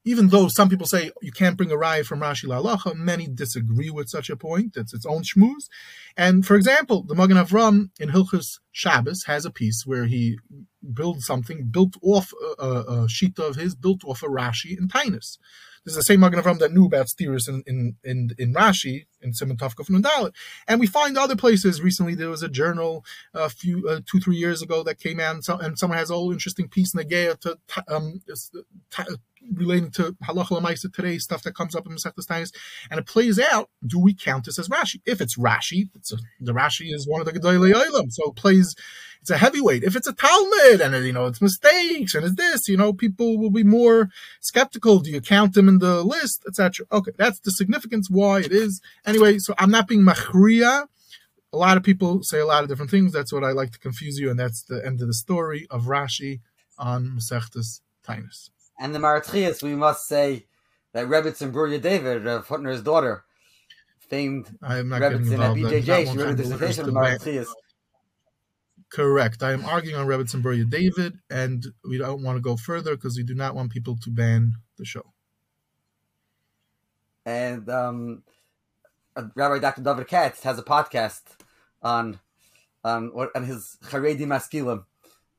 even 0.04 0.28
though 0.28 0.49
some 0.49 0.69
people 0.69 0.87
say 0.87 1.11
you 1.23 1.33
can't 1.33 1.57
bring 1.57 1.73
a 1.73 1.76
raya 1.76 2.04
from 2.04 2.21
Rashi 2.21 2.45
Halacha, 2.45 2.95
many 2.95 3.26
disagree 3.26 3.90
with 3.90 4.09
such 4.11 4.28
a 4.28 4.37
point. 4.37 4.76
It's 4.76 4.93
its 4.93 5.07
own 5.07 5.23
shmooze. 5.23 5.69
And 6.16 6.47
for 6.47 6.57
example, 6.57 7.02
the 7.02 7.14
Magen 7.14 7.38
Avram 7.38 7.90
in 7.99 8.11
Hilchus 8.11 8.61
Shabbos 8.71 9.25
has 9.26 9.47
a 9.47 9.50
piece 9.50 9.85
where 9.87 10.04
he 10.04 10.38
builds 10.93 11.25
something 11.25 11.69
built 11.71 11.97
off 12.02 12.33
a, 12.59 12.62
a, 12.62 13.04
a 13.04 13.09
sheet 13.09 13.38
of 13.38 13.57
his, 13.57 13.75
built 13.75 14.04
off 14.04 14.23
a 14.23 14.26
Rashi 14.26 14.76
in 14.78 14.88
Tainus. 14.88 15.38
This 15.85 15.93
is 15.93 15.97
the 15.97 16.03
same 16.03 16.21
Magen 16.21 16.41
Avram 16.41 16.59
that 16.59 16.73
knew 16.73 16.87
about 16.87 17.09
steers 17.09 17.47
in, 17.47 17.62
in, 17.67 17.97
in, 18.03 18.31
in 18.38 18.55
Rashi, 18.55 19.07
in 19.21 19.35
Simon 19.35 19.57
Tavkov 19.57 19.88
and 19.88 20.03
Dalit. 20.03 20.35
And 20.67 20.81
we 20.81 20.87
find 20.87 21.19
other 21.19 21.37
places. 21.37 21.83
Recently, 21.83 22.14
there 22.14 22.31
was 22.31 22.43
a 22.43 22.49
journal 22.49 23.05
a 23.35 23.50
few, 23.50 23.87
uh, 23.88 24.00
two, 24.07 24.21
three 24.21 24.37
years 24.37 24.62
ago 24.62 24.83
that 24.83 24.99
came 24.99 25.21
out, 25.21 25.35
and, 25.35 25.45
so, 25.45 25.59
and 25.59 25.79
someone 25.79 25.99
has 25.99 26.11
a 26.11 26.14
whole 26.14 26.33
interesting 26.33 26.69
piece, 26.69 26.95
in 26.95 26.99
the 26.99 27.05
Negea, 27.05 27.38
to 27.41 27.59
um, 27.88 28.23
relating 29.53 29.91
to 29.93 30.13
halacha 30.25 30.61
lemaisa 30.61 30.93
today, 30.93 31.19
stuff 31.19 31.43
that 31.43 31.55
comes 31.55 31.75
up 31.75 31.87
in 31.87 31.93
Masechtas 31.93 32.53
and 32.91 33.01
it 33.01 33.07
plays 33.07 33.39
out. 33.39 33.71
Do 33.87 33.99
we 33.99 34.15
count 34.15 34.45
this 34.47 34.59
as 34.59 34.69
Rashi? 34.69 35.01
If 35.07 35.21
it's 35.21 35.37
Rashi, 35.37 35.89
it's 35.95 36.13
a, 36.13 36.17
the 36.41 36.53
Rashi 36.53 36.93
is 36.93 37.07
one 37.07 37.21
of 37.21 37.27
the 37.27 37.33
Gedolei 37.33 37.73
Olam, 37.73 38.11
so 38.11 38.31
it 38.31 38.37
plays. 38.37 38.75
It's 39.21 39.31
a 39.31 39.39
heavyweight. 39.39 39.85
If 39.85 39.97
it's 39.97 40.07
a 40.07 40.13
Talmud 40.13 40.83
and 40.83 40.95
you 41.07 41.13
know 41.13 41.25
it's 41.25 41.41
mistakes 41.41 42.15
and 42.15 42.27
it's 42.27 42.37
this, 42.37 42.69
you 42.69 42.77
know, 42.77 42.93
people 42.93 43.39
will 43.39 43.51
be 43.51 43.65
more 43.65 44.11
skeptical. 44.43 44.99
Do 44.99 45.11
you 45.11 45.23
count 45.23 45.55
them 45.55 45.67
in 45.67 45.79
the 45.79 46.05
list, 46.05 46.45
etc. 46.47 46.85
Okay, 46.93 47.13
that's 47.17 47.41
the 47.41 47.51
significance 47.51 48.11
why 48.11 48.41
it 48.41 48.53
is. 48.53 48.83
Anyway, 49.07 49.39
so 49.39 49.55
I'm 49.57 49.71
not 49.71 49.89
being 49.89 50.03
machria. 50.03 50.89
A 51.55 51.57
lot 51.57 51.79
of 51.79 51.83
people 51.83 52.23
say 52.23 52.39
a 52.39 52.47
lot 52.47 52.65
of 52.65 52.69
different 52.69 52.91
things. 52.91 53.13
That's 53.13 53.33
what 53.33 53.45
I 53.45 53.53
like 53.53 53.73
to 53.73 53.79
confuse 53.79 54.19
you, 54.19 54.29
and 54.29 54.39
that's 54.39 54.63
the 54.63 54.85
end 54.85 55.01
of 55.01 55.07
the 55.07 55.15
story 55.15 55.67
of 55.71 55.85
Rashi 55.85 56.41
on 56.79 57.17
Masechtas 57.17 57.81
Tainis. 58.07 58.51
And 58.78 58.95
the 58.95 58.99
Maratchias, 58.99 59.62
we 59.62 59.75
must 59.75 60.09
say 60.09 60.47
that 60.93 61.07
Rebbitzin 61.07 61.52
Bruria 61.52 61.81
David, 61.81 62.25
Rav 62.25 62.47
Hutner's 62.47 62.83
daughter, 62.83 63.25
famed 64.09 64.57
Rebbitzin 64.62 65.38
at 65.38 65.57
BJJ, 65.57 66.12
she 66.12 66.19
wrote 66.19 66.31
a 66.31 66.35
dissertation 66.35 66.97
on. 66.97 67.47
Correct. 68.90 69.43
I 69.43 69.52
am 69.52 69.64
arguing 69.64 69.97
on 69.97 70.07
Rebbitzin 70.07 70.43
Bruria 70.43 70.69
David, 70.69 71.19
and 71.31 71.66
we 71.88 71.99
don't 71.99 72.23
want 72.23 72.37
to 72.37 72.40
go 72.40 72.57
further 72.57 72.95
because 72.95 73.16
we 73.16 73.25
do 73.25 73.35
not 73.35 73.54
want 73.54 73.73
people 73.73 73.97
to 73.97 74.11
ban 74.11 74.52
the 74.76 74.85
show. 74.85 75.12
And 77.26 77.69
um, 77.69 78.23
Rabbi 79.16 79.59
Dr. 79.59 79.83
David 79.83 80.07
Katz 80.09 80.43
has 80.43 80.59
a 80.59 80.62
podcast 80.62 81.23
on 81.83 82.21
on, 82.85 83.11
on 83.35 83.45
his 83.45 83.78
Haredi 83.85 84.26
Maskilim 84.26 84.85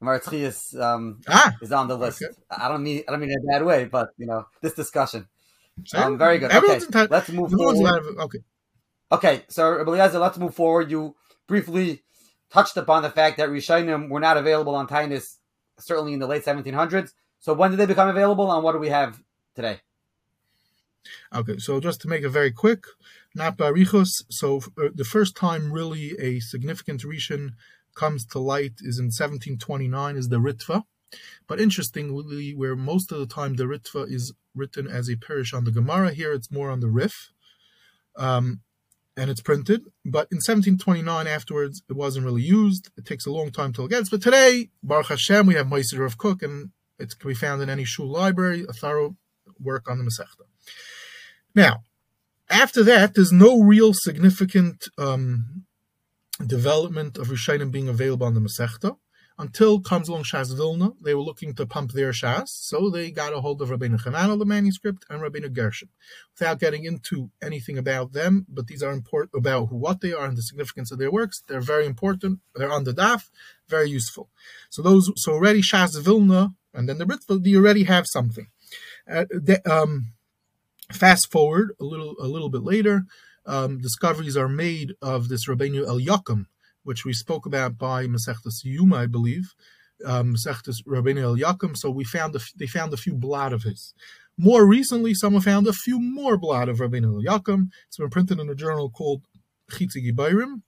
Maratchias 0.05 0.79
um, 0.79 1.21
ah, 1.27 1.53
is 1.61 1.71
on 1.71 1.87
the 1.87 1.97
list. 1.97 2.23
Okay. 2.23 2.33
I 2.49 2.67
don't 2.67 2.83
mean 2.83 3.03
I 3.07 3.11
don't 3.11 3.19
mean 3.19 3.31
in 3.31 3.37
a 3.37 3.51
bad 3.51 3.65
way, 3.65 3.85
but 3.85 4.09
you 4.17 4.25
know 4.25 4.45
this 4.61 4.73
discussion. 4.73 5.27
Um, 5.93 6.17
very 6.17 6.37
good. 6.37 6.51
Okay, 6.51 7.07
let's 7.09 7.29
move 7.29 7.51
forward. 7.51 8.03
okay. 8.19 8.39
Okay, 9.11 9.43
so 9.49 9.81
Eliezer, 9.81 10.19
let's 10.19 10.37
move 10.37 10.55
forward. 10.55 10.89
You 10.89 11.15
briefly 11.47 12.03
touched 12.49 12.77
upon 12.77 13.03
the 13.03 13.09
fact 13.09 13.37
that 13.37 13.49
Rishonim 13.49 14.09
were 14.09 14.19
not 14.19 14.37
available 14.37 14.73
on 14.75 14.87
Tainus 14.87 15.37
certainly 15.79 16.13
in 16.13 16.19
the 16.19 16.27
late 16.27 16.43
1700s. 16.43 17.11
So 17.39 17.53
when 17.53 17.71
did 17.71 17.77
they 17.77 17.85
become 17.85 18.07
available, 18.07 18.51
and 18.51 18.63
what 18.63 18.71
do 18.71 18.79
we 18.79 18.89
have 18.89 19.21
today? 19.55 19.81
Okay, 21.33 21.57
so 21.57 21.79
just 21.79 22.01
to 22.01 22.07
make 22.07 22.23
it 22.23 22.29
very 22.29 22.51
quick, 22.51 22.85
not 23.35 23.57
Barichos. 23.57 24.23
So 24.29 24.61
uh, 24.77 24.89
the 24.93 25.03
first 25.03 25.35
time 25.35 25.71
really 25.71 26.15
a 26.19 26.39
significant 26.39 27.03
Rishon 27.03 27.51
comes 27.95 28.25
to 28.27 28.39
light 28.39 28.73
is 28.81 28.99
in 28.99 29.05
1729 29.05 30.17
is 30.17 30.29
the 30.29 30.37
Ritva. 30.37 30.83
But 31.47 31.61
interestingly, 31.61 32.53
where 32.53 32.75
most 32.75 33.11
of 33.11 33.19
the 33.19 33.25
time 33.25 33.55
the 33.55 33.63
Ritva 33.63 34.11
is 34.11 34.33
written 34.53 34.87
as 34.87 35.09
a 35.09 35.15
parish 35.15 35.53
on 35.53 35.63
the 35.63 35.71
Gemara, 35.71 36.11
here 36.11 36.33
it's 36.33 36.51
more 36.51 36.69
on 36.69 36.79
the 36.79 36.89
Rif. 36.89 37.31
Um, 38.17 38.61
and 39.17 39.29
it's 39.29 39.41
printed. 39.41 39.83
But 40.03 40.27
in 40.31 40.37
1729, 40.37 41.27
afterwards, 41.27 41.83
it 41.89 41.95
wasn't 41.95 42.25
really 42.25 42.41
used. 42.41 42.89
It 42.97 43.05
takes 43.05 43.25
a 43.25 43.31
long 43.31 43.51
time 43.51 43.73
till 43.73 43.85
it 43.85 43.91
gets. 43.91 44.09
But 44.09 44.21
today, 44.21 44.69
Baruch 44.83 45.07
Hashem, 45.07 45.47
we 45.47 45.55
have 45.55 45.69
Meister 45.69 46.03
of 46.03 46.17
Cook, 46.17 46.43
and 46.43 46.71
it 46.99 47.17
can 47.17 47.29
be 47.29 47.35
found 47.35 47.61
in 47.61 47.69
any 47.69 47.85
shul 47.85 48.07
library, 48.07 48.65
a 48.67 48.73
thorough 48.73 49.15
work 49.59 49.89
on 49.89 49.97
the 49.97 50.03
Masechta. 50.03 50.45
Now, 51.53 51.83
after 52.49 52.83
that, 52.83 53.15
there's 53.15 53.31
no 53.31 53.61
real 53.61 53.93
significant 53.93 54.87
um, 54.97 55.65
development 56.45 57.17
of 57.17 57.27
Rishonim 57.27 57.71
being 57.71 57.87
available 57.87 58.25
on 58.25 58.33
the 58.33 58.41
Masechta 58.41 58.97
until 59.37 59.81
comes 59.81 60.07
along 60.07 60.23
Shas 60.23 60.55
Vilna. 60.55 60.91
They 61.01 61.13
were 61.13 61.21
looking 61.21 61.53
to 61.55 61.65
pump 61.65 61.91
their 61.91 62.11
Shas, 62.11 62.47
so 62.47 62.89
they 62.89 63.11
got 63.11 63.33
a 63.33 63.41
hold 63.41 63.61
of 63.61 63.69
Rabbeinu 63.69 64.01
Hananel, 64.01 64.39
the 64.39 64.45
manuscript, 64.45 65.05
and 65.09 65.21
Rabbeinu 65.21 65.51
Gershon. 65.51 65.89
Without 66.37 66.59
getting 66.59 66.85
into 66.85 67.31
anything 67.41 67.77
about 67.77 68.13
them, 68.13 68.45
but 68.49 68.67
these 68.67 68.81
are 68.81 68.91
important 68.91 69.31
about 69.35 69.71
what 69.71 70.01
they 70.01 70.13
are 70.13 70.25
and 70.25 70.37
the 70.37 70.41
significance 70.41 70.91
of 70.91 70.99
their 70.99 71.11
works. 71.11 71.43
They're 71.47 71.61
very 71.61 71.85
important. 71.85 72.39
They're 72.55 72.71
on 72.71 72.85
the 72.85 72.93
daf, 72.93 73.29
very 73.67 73.89
useful. 73.89 74.29
So 74.69 74.81
those, 74.81 75.11
so 75.21 75.33
already 75.33 75.61
Shas 75.61 75.99
Vilna 75.99 76.53
and 76.73 76.89
then 76.89 76.97
the 76.97 77.05
Ritva, 77.05 77.45
you 77.45 77.59
already 77.59 77.83
have 77.83 78.07
something. 78.07 78.47
Uh, 79.09 79.25
the, 79.29 79.61
um, 79.69 80.13
fast 80.91 81.31
forward 81.31 81.71
a 81.79 81.83
little, 81.83 82.15
a 82.19 82.27
little 82.27 82.49
bit 82.49 82.63
later 82.63 83.05
um, 83.45 83.79
discoveries 83.79 84.37
are 84.37 84.49
made 84.49 84.93
of 85.01 85.29
this 85.29 85.47
Rabbeinu 85.47 85.87
Eliakim, 85.87 86.47
which 86.83 87.05
we 87.05 87.13
spoke 87.13 87.45
about 87.45 87.77
by 87.77 88.05
Masechtas 88.07 88.63
Yuma, 88.63 88.97
I 88.97 89.05
believe, 89.07 89.53
um, 90.05 90.35
Masechtas 90.35 90.77
Rabbeinu 90.87 91.23
Eliakim. 91.23 91.75
So 91.75 91.89
we 91.89 92.03
found 92.03 92.35
a, 92.35 92.39
they 92.57 92.67
found 92.67 92.93
a 92.93 92.97
few 92.97 93.13
blot 93.13 93.53
of 93.53 93.63
his. 93.63 93.93
More 94.37 94.65
recently, 94.65 95.13
someone 95.13 95.41
found 95.41 95.67
a 95.67 95.73
few 95.73 95.99
more 95.99 96.37
blot 96.37 96.69
of 96.69 96.79
Rabbeinu 96.79 97.05
Eliakim. 97.05 97.69
It's 97.87 97.97
been 97.97 98.09
printed 98.09 98.39
in 98.39 98.49
a 98.49 98.55
journal 98.55 98.89
called 98.89 99.23
Chitzei 99.71 100.05
Giborim. 100.05 100.61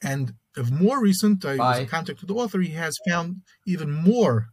And 0.00 0.34
of 0.56 0.70
more 0.70 1.00
recent, 1.00 1.44
I 1.44 1.56
was 1.56 1.78
in 1.80 1.86
contact 1.86 2.20
with 2.20 2.28
the 2.28 2.34
author, 2.36 2.60
he 2.60 2.70
has 2.74 2.96
found 3.08 3.42
even 3.66 3.90
more 3.90 4.48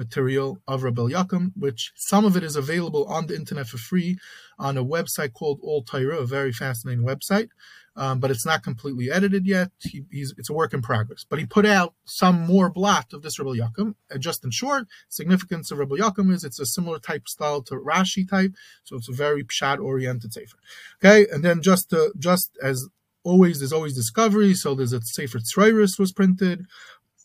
material 0.00 0.58
of 0.66 0.82
Rabbi 0.82 1.02
Yakum, 1.16 1.52
which 1.54 1.92
some 1.94 2.24
of 2.24 2.36
it 2.36 2.42
is 2.42 2.56
available 2.56 3.04
on 3.04 3.26
the 3.26 3.36
internet 3.36 3.68
for 3.68 3.78
free 3.78 4.18
on 4.58 4.76
a 4.76 4.84
website 4.84 5.32
called 5.34 5.60
All 5.62 5.84
Torah, 5.84 6.18
a 6.18 6.26
very 6.26 6.52
fascinating 6.52 7.04
website. 7.04 7.50
Um, 7.96 8.18
but 8.20 8.30
it's 8.30 8.46
not 8.46 8.62
completely 8.62 9.10
edited 9.10 9.46
yet. 9.46 9.72
He, 9.80 10.04
it's 10.10 10.48
a 10.48 10.54
work 10.54 10.72
in 10.72 10.80
progress. 10.80 11.26
But 11.28 11.38
he 11.40 11.44
put 11.44 11.66
out 11.66 11.94
some 12.04 12.46
more 12.46 12.70
blot 12.70 13.12
of 13.12 13.22
this 13.22 13.38
Rabbi 13.38 13.58
Yakum. 13.58 13.94
And 14.08 14.22
just 14.22 14.44
in 14.44 14.52
short, 14.52 14.86
significance 15.08 15.70
of 15.70 15.78
Rabbi 15.78 15.96
Yakum 15.96 16.32
is 16.32 16.44
it's 16.44 16.60
a 16.60 16.66
similar 16.66 16.98
type 16.98 17.28
style 17.28 17.62
to 17.62 17.74
Rashi 17.74 18.28
type, 18.28 18.52
so 18.84 18.96
it's 18.96 19.08
a 19.08 19.12
very 19.12 19.44
pshat 19.44 19.78
oriented 19.80 20.32
sefer. 20.32 20.56
Okay, 20.98 21.26
and 21.30 21.44
then 21.44 21.60
just 21.62 21.90
to, 21.90 22.12
just 22.18 22.50
as 22.62 22.88
always, 23.24 23.58
there's 23.58 23.72
always 23.72 23.96
discovery. 23.96 24.54
So 24.54 24.74
there's 24.74 24.92
a 24.92 25.00
Sefer 25.02 25.40
Tzroiris 25.40 25.98
was 25.98 26.12
printed 26.12 26.66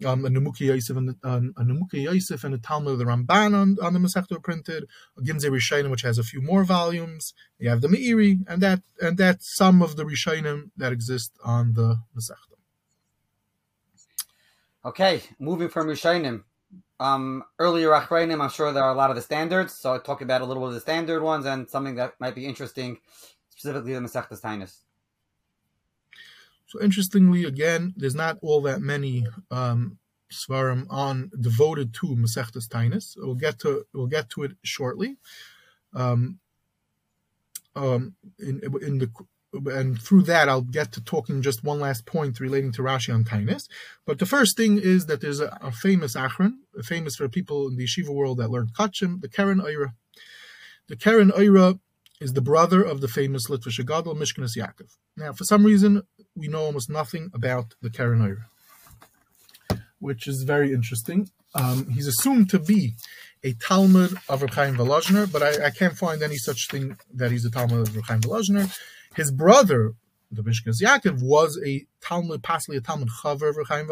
um, 0.03 0.25
a 0.25 0.29
Nemuki 0.29 0.61
Yosef 0.61 0.97
and 0.97 1.09
the, 1.09 1.15
um, 1.23 1.53
a 1.57 1.63
Nemuki 1.63 2.03
Yosef 2.03 2.43
and 2.43 2.53
the 2.53 2.57
Talmud 2.57 2.93
of 2.93 2.99
the 2.99 3.05
Ramban 3.05 3.55
on, 3.55 3.77
on 3.81 3.93
the 3.93 3.99
Masechta 3.99 4.41
printed, 4.43 4.85
a 5.17 5.21
Ginzei 5.21 5.49
Rishonim 5.49 5.91
which 5.91 6.01
has 6.01 6.17
a 6.17 6.23
few 6.23 6.41
more 6.41 6.63
volumes. 6.63 7.33
You 7.59 7.69
have 7.69 7.81
the 7.81 7.87
Meiri, 7.87 8.39
and 8.47 8.61
that 8.61 8.81
and 9.01 9.17
that's 9.17 9.55
some 9.55 9.81
of 9.81 9.95
the 9.95 10.03
Rishonim 10.03 10.71
that 10.75 10.91
exist 10.91 11.31
on 11.43 11.73
the 11.73 11.97
Masechta. 12.17 12.55
Okay, 14.83 15.21
moving 15.39 15.69
from 15.69 15.87
Rishonim. 15.87 16.43
Um, 16.99 17.43
earlier 17.59 17.89
Achreinim, 17.89 18.41
I'm 18.41 18.49
sure 18.49 18.71
there 18.71 18.83
are 18.83 18.93
a 18.93 18.97
lot 18.97 19.09
of 19.09 19.15
the 19.15 19.21
standards, 19.21 19.73
so 19.73 19.93
I 19.93 19.97
talk 19.97 20.21
about 20.21 20.41
a 20.41 20.45
little 20.45 20.63
bit 20.63 20.69
of 20.69 20.73
the 20.75 20.79
standard 20.79 21.21
ones 21.21 21.45
and 21.45 21.69
something 21.69 21.95
that 21.95 22.13
might 22.19 22.35
be 22.35 22.45
interesting, 22.45 22.99
specifically 23.49 23.93
the 23.93 23.99
Masechta 23.99 24.39
Tainus. 24.39 24.84
So 26.75 26.83
interestingly, 26.83 27.45
again, 27.45 27.93
there's 27.95 28.15
not 28.15 28.37
all 28.41 28.61
that 28.63 28.81
many 28.81 29.25
um, 29.49 29.97
svarim 30.31 30.85
on 30.89 31.31
devoted 31.39 31.93
to 31.95 32.07
Masechtas 32.07 32.67
Tainis. 32.67 33.13
We'll 33.15 33.35
get 33.35 33.59
to 33.59 33.85
we'll 33.93 34.07
get 34.07 34.29
to 34.31 34.43
it 34.43 34.51
shortly. 34.63 35.15
Um, 35.93 36.39
um, 37.77 38.15
in 38.39 38.61
in 38.81 38.97
the 38.97 39.09
and 39.53 39.97
through 40.01 40.23
that 40.23 40.49
I'll 40.49 40.61
get 40.61 40.91
to 40.93 41.01
talking 41.01 41.41
just 41.41 41.63
one 41.63 41.79
last 41.79 42.05
point 42.05 42.41
relating 42.41 42.73
to 42.73 42.81
Rashi 42.81 43.13
on 43.13 43.23
Tainis. 43.23 43.69
But 44.05 44.19
the 44.19 44.25
first 44.25 44.57
thing 44.57 44.77
is 44.77 45.05
that 45.05 45.21
there's 45.21 45.39
a, 45.39 45.57
a 45.61 45.71
famous 45.71 46.15
Achron, 46.17 46.55
famous 46.83 47.15
for 47.15 47.29
people 47.29 47.69
in 47.69 47.77
the 47.77 47.85
yeshiva 47.85 48.09
world 48.09 48.39
that 48.39 48.49
learned 48.51 48.73
Kachim, 48.73 49.21
the 49.21 49.29
Keren 49.29 49.61
Oira. 49.61 49.93
The 50.87 50.97
Keren 50.97 51.31
Oira 51.31 51.79
is 52.19 52.33
the 52.33 52.41
brother 52.41 52.81
of 52.81 53.01
the 53.01 53.07
famous 53.07 53.47
Litvish 53.47 53.85
Gadol 53.85 54.15
Mishkanis 54.15 54.57
Yaakov. 54.57 54.97
Now, 55.17 55.33
for 55.33 55.43
some 55.43 55.65
reason, 55.65 56.03
we 56.35 56.47
know 56.47 56.61
almost 56.61 56.89
nothing 56.89 57.31
about 57.33 57.75
the 57.81 57.89
Keren 57.89 58.43
which 59.99 60.27
is 60.27 60.43
very 60.43 60.73
interesting. 60.73 61.29
Um, 61.55 61.89
he's 61.89 62.07
assumed 62.07 62.49
to 62.49 62.59
be 62.59 62.93
a 63.43 63.53
Talmud 63.53 64.17
of 64.27 64.41
Reb 64.41 64.51
Chaim 64.51 64.75
but 64.75 65.41
I, 65.41 65.67
I, 65.67 65.69
can't 65.69 65.97
find 65.97 66.21
any 66.21 66.35
such 66.35 66.67
thing 66.69 66.97
that 67.13 67.31
he's 67.31 67.45
a 67.45 67.51
Talmud 67.51 67.87
of 67.87 67.95
Reb 67.95 68.05
Chaim. 68.05 68.69
His 69.15 69.31
brother, 69.31 69.93
the 70.31 70.43
Mishkas 70.43 70.81
Yaakov, 70.83 71.21
was 71.21 71.59
a 71.65 71.85
Talmud, 72.01 72.43
possibly 72.43 72.77
a 72.77 72.81
Talmud 72.81 73.09
Chaver 73.23 73.49
of 73.49 73.67
Chaim. 73.67 73.89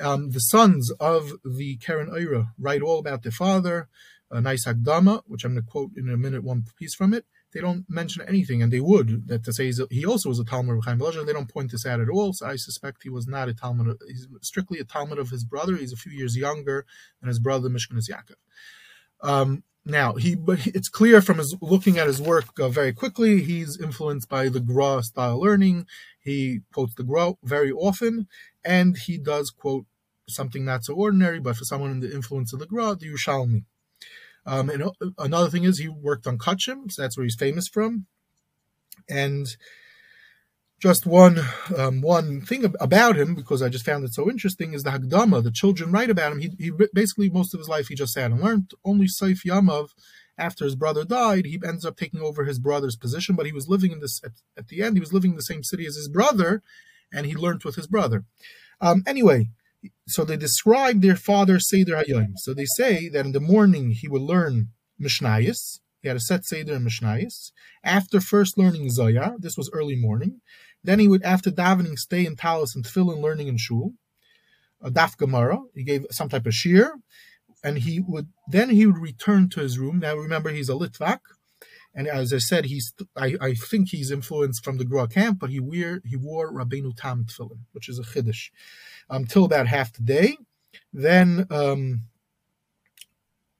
Um, 0.00 0.30
the 0.30 0.40
sons 0.40 0.90
of 1.00 1.32
the 1.44 1.76
Oira 1.78 2.52
write 2.58 2.82
all 2.82 2.98
about 2.98 3.22
their 3.24 3.32
father, 3.32 3.88
a 4.30 4.40
nice 4.40 4.66
Agdama, 4.66 5.22
which 5.26 5.44
I'm 5.44 5.54
going 5.54 5.64
to 5.64 5.70
quote 5.70 5.90
in 5.96 6.08
a 6.08 6.16
minute 6.16 6.44
one 6.44 6.64
piece 6.78 6.94
from 6.94 7.12
it. 7.12 7.26
They 7.52 7.60
don't 7.60 7.86
mention 7.88 8.22
anything, 8.28 8.62
and 8.62 8.70
they 8.70 8.80
would 8.80 9.26
that 9.28 9.44
to 9.44 9.52
say 9.52 9.72
he 9.90 10.04
also 10.04 10.28
was 10.28 10.38
a 10.38 10.44
Talmud 10.44 10.76
of 10.76 10.84
Chaim 10.84 10.98
Volozhner. 10.98 11.24
They 11.24 11.32
don't 11.32 11.52
point 11.52 11.70
this 11.72 11.86
out 11.86 12.00
at 12.00 12.10
all. 12.10 12.32
So 12.34 12.46
I 12.46 12.56
suspect 12.56 13.02
he 13.02 13.08
was 13.08 13.26
not 13.26 13.48
a 13.48 13.54
Talmud. 13.54 13.96
He's 14.06 14.28
strictly 14.42 14.78
a 14.78 14.84
Talmud 14.84 15.18
of 15.18 15.30
his 15.30 15.44
brother. 15.44 15.76
He's 15.76 15.92
a 15.92 15.96
few 15.96 16.12
years 16.12 16.36
younger 16.36 16.84
than 17.20 17.28
his 17.28 17.38
brother 17.38 17.70
Mishkanis 17.70 18.10
Yaakov. 18.10 18.34
Um, 19.26 19.62
now 19.84 20.14
he, 20.14 20.34
but 20.34 20.66
it's 20.66 20.90
clear 20.90 21.22
from 21.22 21.38
his 21.38 21.56
looking 21.62 21.98
at 21.98 22.06
his 22.06 22.20
work 22.20 22.60
uh, 22.60 22.68
very 22.68 22.92
quickly, 22.92 23.42
he's 23.42 23.80
influenced 23.80 24.28
by 24.28 24.50
the 24.50 24.60
Gra 24.60 25.02
style 25.02 25.40
learning. 25.40 25.86
He 26.20 26.60
quotes 26.72 26.94
the 26.94 27.04
Gra 27.04 27.32
very 27.42 27.72
often, 27.72 28.28
and 28.62 28.98
he 28.98 29.16
does 29.16 29.50
quote 29.50 29.86
something 30.28 30.64
not 30.64 30.84
so 30.84 30.94
ordinary, 30.94 31.40
but 31.40 31.56
for 31.56 31.64
someone 31.64 31.90
in 31.90 32.00
the 32.00 32.14
influence 32.14 32.52
of 32.52 32.58
the 32.58 32.66
Gra, 32.66 32.94
the 32.94 33.06
Yerushalmi. 33.06 33.64
Um, 34.48 34.70
and 34.70 34.82
uh, 34.82 34.90
another 35.18 35.50
thing 35.50 35.64
is 35.64 35.78
he 35.78 35.88
worked 35.88 36.26
on 36.26 36.38
Kachim, 36.38 36.90
so 36.90 37.02
that's 37.02 37.18
where 37.18 37.24
he's 37.24 37.36
famous 37.36 37.68
from. 37.68 38.06
And 39.08 39.46
just 40.80 41.06
one 41.06 41.40
um, 41.76 42.00
one 42.00 42.40
thing 42.40 42.64
about 42.80 43.16
him, 43.16 43.34
because 43.34 43.62
I 43.62 43.68
just 43.68 43.84
found 43.84 44.04
it 44.04 44.14
so 44.14 44.30
interesting, 44.30 44.72
is 44.72 44.84
the 44.84 44.90
Hagdama. 44.90 45.42
The 45.42 45.50
children 45.50 45.92
write 45.92 46.08
about 46.08 46.32
him. 46.32 46.38
He, 46.38 46.50
he 46.58 46.72
basically 46.94 47.28
most 47.28 47.52
of 47.52 47.60
his 47.60 47.68
life 47.68 47.88
he 47.88 47.94
just 47.94 48.14
sat 48.14 48.30
and 48.30 48.40
learned. 48.40 48.72
Only 48.84 49.06
Saif 49.06 49.44
Yamav, 49.44 49.88
after 50.38 50.64
his 50.64 50.76
brother 50.76 51.04
died, 51.04 51.44
he 51.44 51.60
ends 51.66 51.84
up 51.84 51.96
taking 51.96 52.22
over 52.22 52.44
his 52.44 52.58
brother's 52.58 52.96
position. 52.96 53.36
But 53.36 53.46
he 53.46 53.52
was 53.52 53.68
living 53.68 53.92
in 53.92 54.00
this 54.00 54.20
at, 54.24 54.32
at 54.56 54.68
the 54.68 54.82
end. 54.82 54.96
He 54.96 55.00
was 55.00 55.12
living 55.12 55.32
in 55.32 55.36
the 55.36 55.42
same 55.42 55.62
city 55.62 55.84
as 55.84 55.96
his 55.96 56.08
brother, 56.08 56.62
and 57.12 57.26
he 57.26 57.34
learned 57.34 57.64
with 57.64 57.74
his 57.74 57.86
brother. 57.86 58.24
Um, 58.80 59.02
anyway, 59.06 59.50
so 60.06 60.24
they 60.24 60.36
describe 60.36 61.00
their 61.00 61.16
father 61.16 61.58
Seder 61.60 61.96
Hayom. 61.96 62.32
So 62.36 62.54
they 62.54 62.66
say 62.76 63.08
that 63.08 63.26
in 63.26 63.32
the 63.32 63.40
morning 63.40 63.90
he 63.90 64.08
would 64.08 64.22
learn 64.22 64.68
Mishnayis. 65.00 65.80
He 66.00 66.08
had 66.08 66.16
a 66.16 66.20
set 66.20 66.44
Seder 66.44 66.74
and 66.74 66.86
Mishnayis. 66.86 67.52
After 67.84 68.20
first 68.20 68.56
learning 68.56 68.90
Zoya, 68.90 69.34
this 69.38 69.56
was 69.56 69.70
early 69.72 69.96
morning. 69.96 70.40
Then 70.82 71.00
he 71.00 71.08
would, 71.08 71.22
after 71.22 71.50
davening, 71.50 71.98
stay 71.98 72.24
in 72.24 72.36
Talis 72.36 72.74
and 72.74 72.84
Tefillin 72.84 73.20
learning 73.20 73.48
in 73.48 73.58
Shul. 73.58 73.94
A 74.80 74.90
Daf 74.90 75.16
Gemara. 75.16 75.58
He 75.74 75.82
gave 75.82 76.06
some 76.10 76.28
type 76.28 76.46
of 76.46 76.54
shir. 76.54 76.94
And 77.64 77.78
he 77.78 77.98
would 77.98 78.28
then 78.46 78.70
he 78.70 78.86
would 78.86 78.98
return 78.98 79.48
to 79.50 79.60
his 79.60 79.78
room. 79.78 79.98
Now 79.98 80.14
remember 80.14 80.50
he's 80.50 80.68
a 80.68 80.74
Litvak. 80.74 81.18
And 81.92 82.06
as 82.06 82.32
I 82.32 82.38
said, 82.38 82.66
he's 82.66 82.92
I, 83.16 83.34
I 83.40 83.54
think 83.54 83.88
he's 83.88 84.12
influenced 84.12 84.62
from 84.62 84.78
the 84.78 84.84
Gra 84.84 85.08
camp, 85.08 85.40
but 85.40 85.50
he 85.50 85.58
wear 85.58 86.00
he 86.04 86.14
wore 86.16 86.52
Rabbeinu 86.52 86.96
Tam 86.96 87.24
tefillin, 87.24 87.62
which 87.72 87.88
is 87.88 87.98
a 87.98 88.04
chiddush 88.04 88.50
until 89.10 89.44
about 89.44 89.66
half 89.66 89.92
the 89.92 90.02
day. 90.02 90.36
Then, 90.92 91.46
um, 91.50 92.02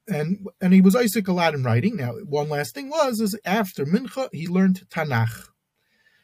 and 0.08 0.46
and 0.60 0.72
he 0.72 0.80
was 0.80 0.96
Isaac 0.96 1.28
a 1.28 1.32
lot 1.32 1.54
in 1.54 1.62
writing. 1.62 1.96
Now, 1.96 2.12
one 2.12 2.48
last 2.48 2.74
thing 2.74 2.88
was 2.88 3.20
is 3.20 3.38
after 3.44 3.84
Mincha 3.84 4.28
he 4.32 4.46
learned 4.46 4.88
Tanakh, 4.88 5.48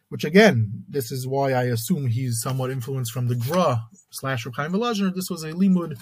which 0.08 0.24
again, 0.24 0.84
this 0.88 1.12
is 1.12 1.26
why 1.26 1.52
I 1.52 1.64
assume 1.64 2.06
he's 2.06 2.40
somewhat 2.40 2.70
influenced 2.70 3.12
from 3.12 3.28
the 3.28 3.34
Gra 3.34 3.84
slash 4.10 4.46
Reb 4.46 4.54
Chaim 4.56 4.72
Volozhner. 4.72 5.14
This 5.14 5.28
was 5.30 5.42
a 5.42 5.52
limud 5.52 5.98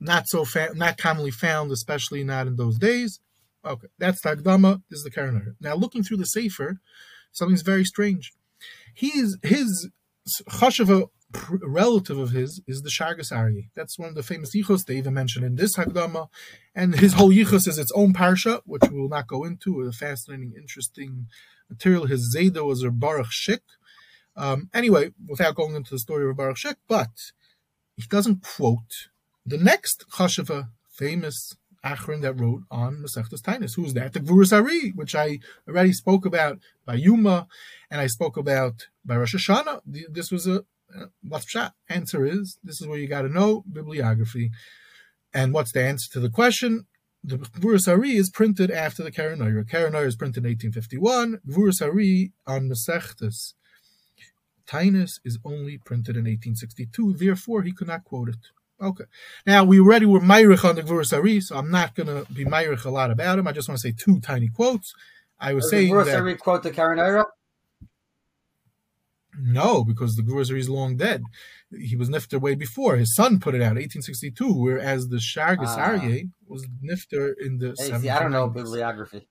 not 0.00 0.28
so 0.28 0.44
fa- 0.44 0.72
not 0.74 0.98
commonly 0.98 1.30
found, 1.30 1.70
especially 1.70 2.24
not 2.24 2.46
in 2.46 2.56
those 2.56 2.76
days. 2.78 3.20
Okay, 3.64 3.86
that's 3.98 4.20
Tagdama. 4.20 4.82
This 4.90 4.98
is 4.98 5.04
the 5.04 5.10
Karen 5.10 5.56
Now, 5.60 5.74
looking 5.76 6.02
through 6.02 6.16
the 6.16 6.24
Sefer, 6.24 6.80
something's 7.30 7.62
very 7.62 7.84
strange. 7.84 8.32
He's 8.94 9.36
his 9.42 9.90
chashava 10.50 11.08
relative 11.62 12.18
of 12.18 12.30
his 12.30 12.60
is 12.66 12.82
the 12.82 12.90
Shargas 12.90 13.34
Ari. 13.36 13.70
That's 13.74 13.98
one 13.98 14.08
of 14.08 14.14
the 14.14 14.22
famous 14.22 14.54
yichos 14.54 14.84
they 14.84 14.96
even 14.96 15.14
mention 15.14 15.44
in 15.44 15.56
this 15.56 15.76
Hagdama. 15.76 16.28
And 16.74 16.94
his 16.94 17.14
whole 17.14 17.30
yichos 17.30 17.68
is 17.68 17.78
its 17.78 17.92
own 17.94 18.12
parsha, 18.12 18.60
which 18.64 18.82
we 18.90 19.00
will 19.00 19.08
not 19.08 19.26
go 19.26 19.44
into. 19.44 19.80
A 19.82 19.92
fascinating, 19.92 20.52
interesting 20.56 21.26
material. 21.68 22.06
His 22.06 22.34
Zayda 22.34 22.64
was 22.64 22.82
a 22.82 22.90
Baruch 22.90 23.30
Shik. 23.30 23.60
Um, 24.36 24.70
anyway, 24.72 25.10
without 25.28 25.54
going 25.54 25.74
into 25.74 25.90
the 25.90 25.98
story 25.98 26.28
of 26.28 26.36
Baruch 26.36 26.56
Shik, 26.56 26.76
but 26.88 27.32
he 27.96 28.04
doesn't 28.08 28.42
quote 28.42 29.08
the 29.44 29.58
next 29.58 30.04
Chashava, 30.10 30.68
famous 30.90 31.56
Achron 31.84 32.20
that 32.22 32.40
wrote 32.40 32.62
on 32.70 33.02
Masechtas 33.02 33.42
Tainus. 33.42 33.74
Who's 33.74 33.94
that? 33.94 34.12
The 34.12 34.20
Gvuras 34.20 34.52
Ari, 34.52 34.90
which 34.90 35.14
I 35.14 35.40
already 35.68 35.92
spoke 35.92 36.24
about 36.24 36.60
by 36.86 36.94
Yuma, 36.94 37.48
and 37.90 38.00
I 38.00 38.06
spoke 38.06 38.36
about 38.36 38.86
by 39.04 39.16
Rosh 39.16 39.34
Hashanah. 39.34 39.80
This 39.84 40.30
was 40.30 40.46
a 40.46 40.64
Uh, 40.96 41.06
what's 41.22 41.48
shot? 41.48 41.74
Answer 41.88 42.24
is 42.24 42.58
this 42.62 42.80
is 42.80 42.86
where 42.86 42.98
you 42.98 43.08
got 43.08 43.22
to 43.22 43.28
know 43.28 43.64
bibliography. 43.70 44.50
And 45.34 45.52
what's 45.52 45.72
the 45.72 45.82
answer 45.82 46.10
to 46.12 46.20
the 46.20 46.30
question? 46.30 46.86
The 47.24 47.38
Gvuras 47.38 47.86
Ari 47.86 48.16
is 48.16 48.30
printed 48.30 48.70
after 48.70 49.02
the 49.02 49.12
Keren 49.12 49.38
Oira. 49.38 49.68
Karen 49.68 49.94
is 49.94 50.16
printed 50.16 50.44
in 50.44 50.50
1851. 50.50 51.40
Gvuras 51.48 51.80
Ari 51.80 52.32
on 52.46 52.68
Masechtas 52.68 53.54
Tainus 54.66 55.20
is 55.24 55.38
only 55.44 55.78
printed 55.78 56.16
in 56.16 56.24
1862. 56.24 57.14
Therefore, 57.14 57.62
he 57.62 57.72
could 57.72 57.88
not 57.88 58.04
quote 58.04 58.30
it. 58.30 58.36
Okay. 58.80 59.04
Now 59.46 59.64
we 59.64 59.78
already 59.78 60.06
were 60.06 60.20
Myrich 60.20 60.64
on 60.68 60.74
the 60.74 60.82
Gvuras 60.82 61.16
Ari, 61.16 61.40
so 61.40 61.56
I'm 61.56 61.70
not 61.70 61.94
going 61.94 62.08
to 62.08 62.30
be 62.32 62.44
Myrich 62.44 62.84
a 62.84 62.90
lot 62.90 63.10
about 63.10 63.38
him. 63.38 63.46
I 63.46 63.52
just 63.52 63.68
want 63.68 63.80
to 63.80 63.88
say 63.88 63.94
two 63.96 64.20
tiny 64.20 64.48
quotes. 64.48 64.92
I 65.38 65.54
was 65.54 65.64
Does 65.64 65.70
saying 65.70 65.94
the. 65.94 66.16
Ari 66.16 66.36
quote 66.36 66.62
the 66.62 66.70
Keren 66.70 66.98
Oira? 66.98 67.24
No, 69.38 69.84
because 69.84 70.16
the 70.16 70.22
Gvuras 70.22 70.56
is 70.56 70.68
long 70.68 70.96
dead. 70.96 71.22
He 71.70 71.96
was 71.96 72.10
nifter 72.10 72.40
way 72.40 72.54
before. 72.54 72.96
His 72.96 73.14
son 73.14 73.40
put 73.40 73.54
it 73.54 73.62
out, 73.62 73.76
1862, 73.76 74.52
whereas 74.52 75.08
the 75.08 75.16
Shargas 75.16 75.78
uh, 75.78 76.26
was 76.46 76.66
nifter 76.84 77.32
in 77.40 77.58
the. 77.58 77.74
Hey, 77.78 77.98
see, 77.98 78.10
I 78.10 78.20
don't 78.20 78.32
know 78.32 78.48
bibliography. 78.48 79.26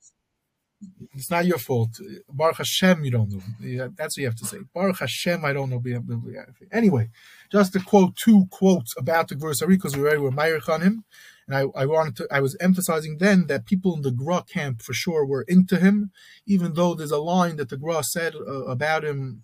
It's 1.14 1.30
not 1.30 1.46
your 1.46 1.60
fault. 1.60 2.00
Baruch 2.30 2.58
Hashem, 2.58 3.04
you 3.04 3.12
don't 3.12 3.32
know. 3.32 3.90
That's 3.96 4.18
what 4.18 4.22
you 4.22 4.26
have 4.26 4.36
to 4.38 4.46
say. 4.46 4.58
Baruch 4.74 5.00
Hashem, 5.00 5.46
I 5.46 5.54
don't 5.54 5.70
know 5.70 5.80
bibliography. 5.80 6.68
Anyway, 6.72 7.10
just 7.52 7.74
to 7.74 7.80
quote 7.80 8.16
two 8.16 8.48
quotes 8.50 8.96
about 8.98 9.28
the 9.28 9.36
Ari, 9.62 9.76
because 9.76 9.96
we 9.96 10.02
already 10.02 10.18
were 10.18 10.32
Meirich 10.32 10.70
on 10.70 10.82
him. 10.82 11.04
And 11.48 11.56
I, 11.56 11.82
I 11.82 11.86
wanted 11.86 12.16
to, 12.18 12.28
I 12.32 12.40
was 12.40 12.56
emphasizing 12.60 13.18
then 13.20 13.48
that 13.48 13.66
people 13.66 13.96
in 13.96 14.02
the 14.02 14.12
Gra 14.12 14.44
camp 14.44 14.82
for 14.82 14.94
sure 14.94 15.26
were 15.26 15.44
into 15.44 15.78
him, 15.78 16.12
even 16.48 16.74
though 16.74 16.96
there's 16.96 17.12
a 17.12 17.20
line 17.20 17.58
that 17.58 17.70
the 17.70 17.78
Gra 17.78 18.04
said 18.04 18.36
uh, 18.36 18.66
about 18.66 19.04
him 19.04 19.44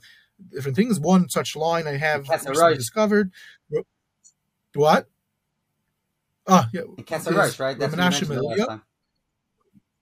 different 0.52 0.76
things. 0.76 1.00
One 1.00 1.30
such 1.30 1.56
line 1.56 1.88
I 1.88 1.97
have 1.97 2.26
discovered. 2.76 3.32
What? 4.73 5.08
Ah, 6.47 6.69
yeah. 6.73 6.82
Kesser 7.00 7.60
right? 7.60 7.78
That's 7.78 7.93
Menashe 7.93 8.58
yeah. 8.58 8.78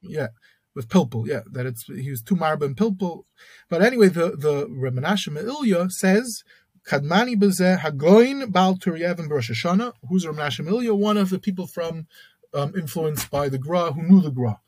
yeah, 0.01 0.27
with 0.75 0.89
Pilpul, 0.89 1.25
yeah, 1.25 1.41
that 1.51 1.65
it's 1.65 1.85
he 1.85 2.11
was 2.11 2.21
two 2.21 2.35
marba 2.35 2.63
and 2.63 2.77
Pilpul. 2.77 3.23
But 3.69 3.81
anyway, 3.81 4.09
the 4.09 4.31
the 4.31 4.67
Menashe 4.67 5.35
Ilya 5.35 5.89
says 5.89 6.43
Kadmani 6.87 7.35
bezeh 7.35 7.79
hagoin 7.79 8.51
bal 8.51 8.75
Turiev 8.75 9.17
and 9.17 9.31
Rosh 9.31 9.49
Hashanah. 9.49 9.93
Who's 10.07 10.25
Menashe 10.25 10.67
Ilya? 10.67 10.93
One 10.93 11.17
of 11.17 11.31
the 11.31 11.39
people 11.39 11.65
from 11.65 12.07
um, 12.53 12.73
influenced 12.75 13.31
by 13.31 13.49
the 13.49 13.57
Gra 13.57 13.93
who 13.93 14.03
knew 14.03 14.21
the 14.21 14.31
Gra. 14.31 14.59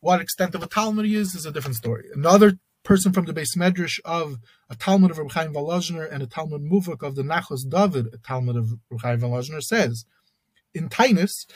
What 0.00 0.20
extent 0.20 0.54
of 0.54 0.62
a 0.62 0.66
Talmud 0.66 1.06
he 1.06 1.14
is 1.14 1.34
is 1.34 1.46
a 1.46 1.50
different 1.50 1.76
story. 1.76 2.08
Another 2.14 2.58
person 2.86 3.12
from 3.12 3.24
the 3.24 3.32
base 3.32 3.56
medrash 3.56 3.98
of 4.04 4.38
a 4.70 4.76
Talmud 4.76 5.10
of 5.10 5.18
Reb 5.18 5.32
Chaim 5.32 5.54
and 5.56 6.22
a 6.22 6.26
Talmud 6.26 6.62
Muvak 6.62 7.02
of 7.02 7.16
the 7.16 7.22
Nachos 7.22 7.68
David, 7.68 8.14
a 8.14 8.18
Talmud 8.18 8.56
of 8.56 8.78
Reb 8.90 9.00
Chaim 9.02 9.60
says 9.60 10.06
in 10.72 10.88
Tainus, 10.88 11.46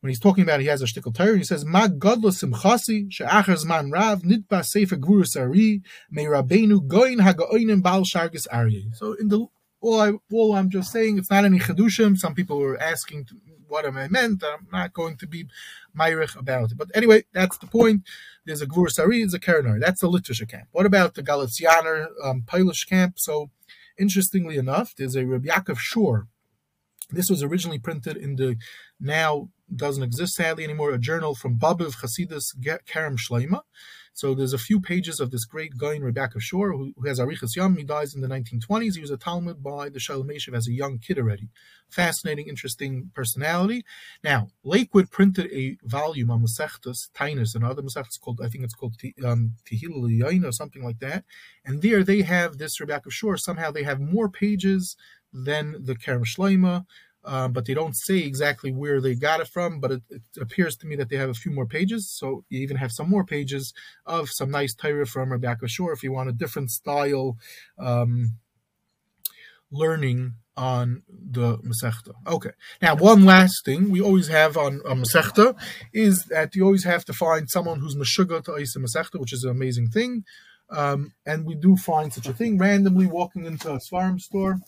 when 0.00 0.08
he's 0.08 0.18
talking 0.18 0.42
about 0.42 0.60
he 0.60 0.66
has 0.66 0.82
a 0.82 0.86
shtickle 0.86 1.14
Torah, 1.14 1.36
he 1.36 1.44
says, 1.44 1.64
"Ma 1.64 1.86
godlo 1.86 2.30
simchasi 2.30 3.12
she'achar 3.12 3.54
zman 3.54 3.92
rav 3.92 4.22
nitba 4.22 4.64
sefer 4.64 4.96
gvurus 4.96 5.38
ari 5.38 5.82
me 6.10 6.24
rabbeinu 6.24 6.86
goin 6.88 7.18
hagaoinim 7.18 7.82
bal 7.82 8.02
shargis 8.02 8.46
ari." 8.50 8.90
So 8.94 9.12
in 9.12 9.28
the 9.28 9.46
all 9.80 10.00
I 10.00 10.12
all 10.32 10.54
I'm 10.54 10.70
just 10.70 10.90
saying 10.90 11.18
it's 11.18 11.30
not 11.30 11.44
any 11.44 11.58
chedushim. 11.58 12.16
Some 12.16 12.34
people 12.34 12.58
were 12.58 12.80
asking 12.80 13.26
what 13.68 13.84
am 13.84 13.96
I 13.96 14.08
meant. 14.08 14.42
I'm 14.42 14.66
not 14.72 14.92
going 14.92 15.16
to 15.18 15.26
be 15.26 15.46
myrich 15.96 16.36
about 16.36 16.72
it. 16.72 16.78
But 16.78 16.88
anyway, 16.94 17.24
that's 17.32 17.58
the 17.58 17.66
point. 17.66 18.02
There's 18.46 18.62
a 18.62 18.66
Gvur 18.66 18.88
there's 18.94 19.34
a 19.34 19.38
Kerenar. 19.38 19.80
That's 19.80 20.00
the 20.00 20.08
literature 20.08 20.46
camp. 20.46 20.68
What 20.72 20.86
about 20.86 21.14
the 21.14 21.22
Galicianer 21.22 22.06
um, 22.24 22.42
Polish 22.46 22.84
camp? 22.84 23.18
So, 23.18 23.50
interestingly 23.98 24.56
enough, 24.56 24.94
there's 24.96 25.16
a 25.16 25.26
Rabbi 25.26 25.48
Yaakov 25.48 25.78
Shor. 25.78 26.26
This 27.10 27.28
was 27.28 27.42
originally 27.42 27.78
printed 27.78 28.16
in 28.16 28.36
the 28.36 28.56
now 28.98 29.50
doesn't 29.74 30.02
exist 30.02 30.34
sadly 30.34 30.64
anymore, 30.64 30.92
a 30.92 30.98
journal 30.98 31.34
from 31.34 31.58
Babiv 31.58 31.96
Chasidus 32.00 32.54
Kerem 32.86 33.16
Shleima. 33.16 33.60
So 34.20 34.34
there's 34.34 34.52
a 34.52 34.58
few 34.58 34.82
pages 34.82 35.18
of 35.18 35.30
this 35.30 35.46
great 35.46 35.78
guy 35.78 35.94
in 35.94 36.04
Reb 36.04 36.16
Yaakov 36.16 36.42
Shor 36.42 36.72
who, 36.72 36.92
who 36.94 37.08
has 37.08 37.18
Arichas 37.18 37.56
Yom. 37.56 37.78
He 37.78 37.84
dies 37.84 38.14
in 38.14 38.20
the 38.20 38.28
1920s. 38.28 38.94
He 38.94 39.00
was 39.00 39.10
a 39.10 39.16
Talmud 39.16 39.62
by 39.62 39.88
the 39.88 39.98
Shalom 39.98 40.28
as 40.30 40.68
a 40.68 40.72
young 40.72 40.98
kid 40.98 41.16
already. 41.16 41.48
Fascinating, 41.88 42.46
interesting 42.46 43.10
personality. 43.14 43.82
Now, 44.22 44.48
Lakewood 44.62 45.10
printed 45.10 45.50
a 45.50 45.78
volume 45.84 46.30
on 46.30 46.42
Masechtas 46.42 47.08
Tainus, 47.16 47.54
and 47.54 47.64
other 47.64 47.80
Masechtas 47.80 48.20
called, 48.20 48.42
I 48.44 48.48
think 48.48 48.62
it's 48.62 48.74
called 48.74 48.96
um, 49.24 49.54
Tehillah 49.64 50.44
or 50.44 50.52
something 50.52 50.84
like 50.84 50.98
that. 50.98 51.24
And 51.64 51.80
there 51.80 52.04
they 52.04 52.20
have 52.20 52.58
this 52.58 52.78
Reb 52.78 52.90
Yaakov 52.90 53.12
Shor. 53.12 53.38
Somehow 53.38 53.70
they 53.70 53.84
have 53.84 54.00
more 54.00 54.28
pages 54.28 54.98
than 55.32 55.76
the 55.82 55.94
Kerem 55.94 56.26
Shleima. 56.26 56.84
Um, 57.24 57.52
but 57.52 57.66
they 57.66 57.74
don't 57.74 57.96
say 57.96 58.18
exactly 58.18 58.72
where 58.72 59.00
they 59.00 59.14
got 59.14 59.40
it 59.40 59.48
from. 59.48 59.80
But 59.80 59.92
it, 59.92 60.02
it, 60.10 60.22
appears 60.40 60.76
to 60.78 60.86
me 60.86 60.96
that 60.96 61.08
they 61.08 61.16
have 61.16 61.28
a 61.28 61.34
few 61.34 61.52
more 61.52 61.66
pages. 61.66 62.10
So 62.10 62.44
you 62.48 62.60
even 62.60 62.76
have 62.78 62.92
some 62.92 63.10
more 63.10 63.24
pages 63.24 63.74
of 64.06 64.30
some 64.30 64.50
nice 64.50 64.74
Torah 64.74 65.06
from 65.06 65.32
Reb 65.32 65.42
Yaakov 65.42 65.68
Shor 65.68 65.92
if 65.92 66.02
you 66.02 66.12
want 66.12 66.30
a 66.30 66.32
different 66.32 66.70
style 66.70 67.36
um, 67.78 68.36
learning 69.70 70.34
on 70.56 71.02
the 71.08 71.58
Masechta. 71.58 72.12
Okay. 72.26 72.50
Now, 72.82 72.94
one 72.94 73.24
last 73.24 73.64
thing 73.64 73.90
we 73.90 74.00
always 74.00 74.28
have 74.28 74.56
on, 74.56 74.80
on 74.86 75.02
Masechta 75.02 75.56
is 75.92 76.24
that 76.26 76.54
you 76.54 76.64
always 76.64 76.84
have 76.84 77.04
to 77.06 77.12
find 77.12 77.48
someone 77.48 77.80
who's 77.80 77.96
Meshuggah 77.96 78.44
to 78.44 78.56
Isa 78.56 78.78
Masechta, 78.78 79.18
which 79.18 79.32
is 79.32 79.44
an 79.44 79.50
amazing 79.50 79.88
thing. 79.88 80.24
Um, 80.70 81.12
and 81.26 81.46
we 81.46 81.54
do 81.54 81.76
find 81.76 82.12
such 82.12 82.26
a 82.26 82.32
thing 82.32 82.58
randomly 82.58 83.06
walking 83.06 83.44
into 83.44 83.72
a 83.72 83.78
Svarim 83.78 84.20
store 84.20 84.60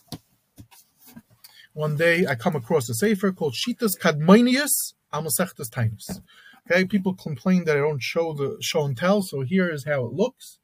one 1.73 1.97
day 1.97 2.27
I 2.27 2.35
come 2.35 2.57
across 2.57 2.89
a 2.89 2.95
sefer 2.95 3.33
called 3.33 3.55
Shitas 3.55 3.99
Kadmonius 3.99 4.95
Amasechtas 5.13 5.71
Tainus. 5.71 6.21
Okay, 6.71 6.85
people 6.85 7.15
complain 7.15 7.65
that 7.65 7.77
I 7.77 7.81
don't 7.81 8.03
show 8.03 8.33
the 8.33 8.57
show 8.61 8.85
and 8.85 8.97
tell, 8.97 9.23
so 9.23 9.41
here 9.41 9.71
is 9.71 9.85
how 9.85 10.05
it 10.05 10.13
looks. 10.13 10.59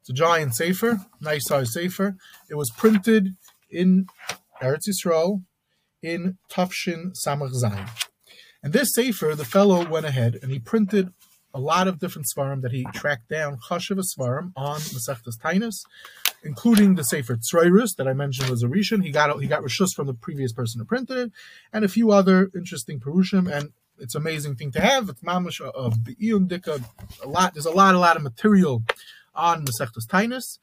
It's 0.00 0.10
a 0.10 0.14
giant 0.14 0.54
sefer, 0.54 1.00
nice 1.20 1.46
size 1.46 1.72
sefer. 1.72 2.16
It 2.48 2.54
was 2.54 2.70
printed 2.70 3.36
in 3.70 4.06
Eretz 4.60 4.88
Yisrael 4.88 5.42
in 6.02 6.38
Tafshin 6.50 7.14
Samach 7.26 7.52
Zayin. 7.52 7.88
And 8.62 8.72
this 8.72 8.94
sefer, 8.94 9.34
the 9.34 9.44
fellow 9.44 9.86
went 9.86 10.06
ahead 10.06 10.38
and 10.42 10.50
he 10.50 10.58
printed 10.58 11.12
a 11.54 11.60
lot 11.60 11.86
of 11.86 11.98
different 11.98 12.26
svarim 12.34 12.62
that 12.62 12.72
he 12.72 12.86
tracked 12.94 13.28
down, 13.28 13.58
chashiv 13.68 14.02
svarim 14.18 14.52
on 14.56 14.80
Masechtas 14.80 15.38
Tainus, 15.42 15.84
including 16.44 16.94
the 16.94 17.04
Sefer 17.04 17.36
Tzroirus 17.36 17.96
that 17.96 18.08
I 18.08 18.12
mentioned 18.12 18.50
was 18.50 18.62
a 18.62 18.66
Rishon. 18.66 19.04
He 19.04 19.10
got 19.10 19.40
he 19.40 19.46
got 19.46 19.62
rishus 19.62 19.94
from 19.94 20.06
the 20.06 20.14
previous 20.14 20.52
person 20.52 20.80
who 20.80 20.84
printed 20.84 21.16
it, 21.16 21.32
and 21.72 21.84
a 21.84 21.88
few 21.88 22.10
other 22.10 22.50
interesting 22.54 23.00
perushim. 23.00 23.50
And 23.50 23.70
it's 23.98 24.14
an 24.14 24.22
amazing 24.22 24.56
thing 24.56 24.72
to 24.72 24.80
have. 24.80 25.08
It's 25.08 25.22
mamish 25.22 25.60
of 25.60 26.04
be'iyun 26.04 26.48
dika. 26.48 26.84
A 27.22 27.28
lot. 27.28 27.54
There's 27.54 27.66
a 27.66 27.70
lot, 27.70 27.94
a 27.94 27.98
lot 27.98 28.16
of 28.16 28.22
material 28.22 28.82
on 29.34 29.64
Masechtas 29.64 30.06
Tainus 30.06 30.58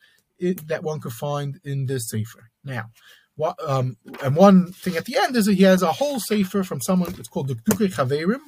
that 0.67 0.83
one 0.83 0.99
could 0.99 1.13
find 1.13 1.59
in 1.63 1.85
this 1.85 2.09
Sefer. 2.09 2.49
Now. 2.63 2.89
What, 3.35 3.55
um, 3.65 3.95
and 4.21 4.35
one 4.35 4.73
thing 4.73 4.97
at 4.97 5.05
the 5.05 5.15
end 5.17 5.33
is 5.37 5.45
that 5.45 5.53
he 5.53 5.63
has 5.63 5.81
a 5.81 5.93
whole 5.93 6.19
sefer 6.19 6.61
from 6.61 6.81
someone. 6.81 7.15
It's 7.17 7.29
called 7.29 7.47
the 7.47 7.55
Dukduke 7.55 7.93
Chaverim, 7.93 8.41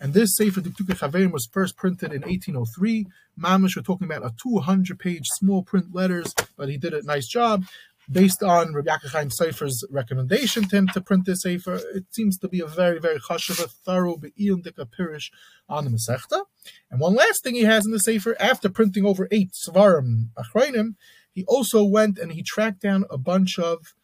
and 0.00 0.14
this 0.14 0.36
Sefer 0.36 0.60
Diktuke 0.60 0.96
Chaverim 0.96 1.32
was 1.32 1.48
first 1.50 1.76
printed 1.76 2.12
in 2.12 2.22
1803. 2.22 3.06
Mamish, 3.38 3.76
we're 3.76 3.82
talking 3.82 4.06
about 4.06 4.24
a 4.24 4.34
200-page 4.46 5.26
small 5.26 5.62
print 5.62 5.94
letters, 5.94 6.34
but 6.56 6.68
he 6.68 6.76
did 6.76 6.94
a 6.94 7.02
nice 7.02 7.26
job. 7.26 7.64
Based 8.10 8.40
on 8.40 8.72
Rabbi 8.72 8.88
Yaakov 8.88 9.10
Chaim 9.10 9.30
Sefer's 9.30 9.84
recommendation 9.90 10.68
to 10.68 10.76
him 10.76 10.88
to 10.88 11.00
print 11.00 11.26
this 11.26 11.42
Sefer, 11.42 11.80
it 11.92 12.04
seems 12.10 12.38
to 12.38 12.48
be 12.48 12.60
a 12.60 12.66
very, 12.66 13.00
very 13.00 13.18
chashuv, 13.18 13.68
thorough, 13.84 14.16
be'iyun 14.16 14.62
dika 14.64 14.86
pirish 14.86 15.30
on 15.68 15.84
the 15.84 15.90
Masechta. 15.90 16.42
And 16.88 17.00
one 17.00 17.16
last 17.16 17.42
thing 17.42 17.56
he 17.56 17.64
has 17.64 17.84
in 17.84 17.90
the 17.90 17.98
Sefer, 17.98 18.36
after 18.38 18.68
printing 18.68 19.04
over 19.04 19.26
eight 19.32 19.52
Svarim 19.52 20.28
Achrayim, 20.38 20.94
he 21.32 21.44
also 21.46 21.82
went 21.82 22.18
and 22.18 22.32
he 22.32 22.42
tracked 22.42 22.80
down 22.80 23.04
a 23.10 23.18
bunch 23.18 23.58
of 23.58 23.94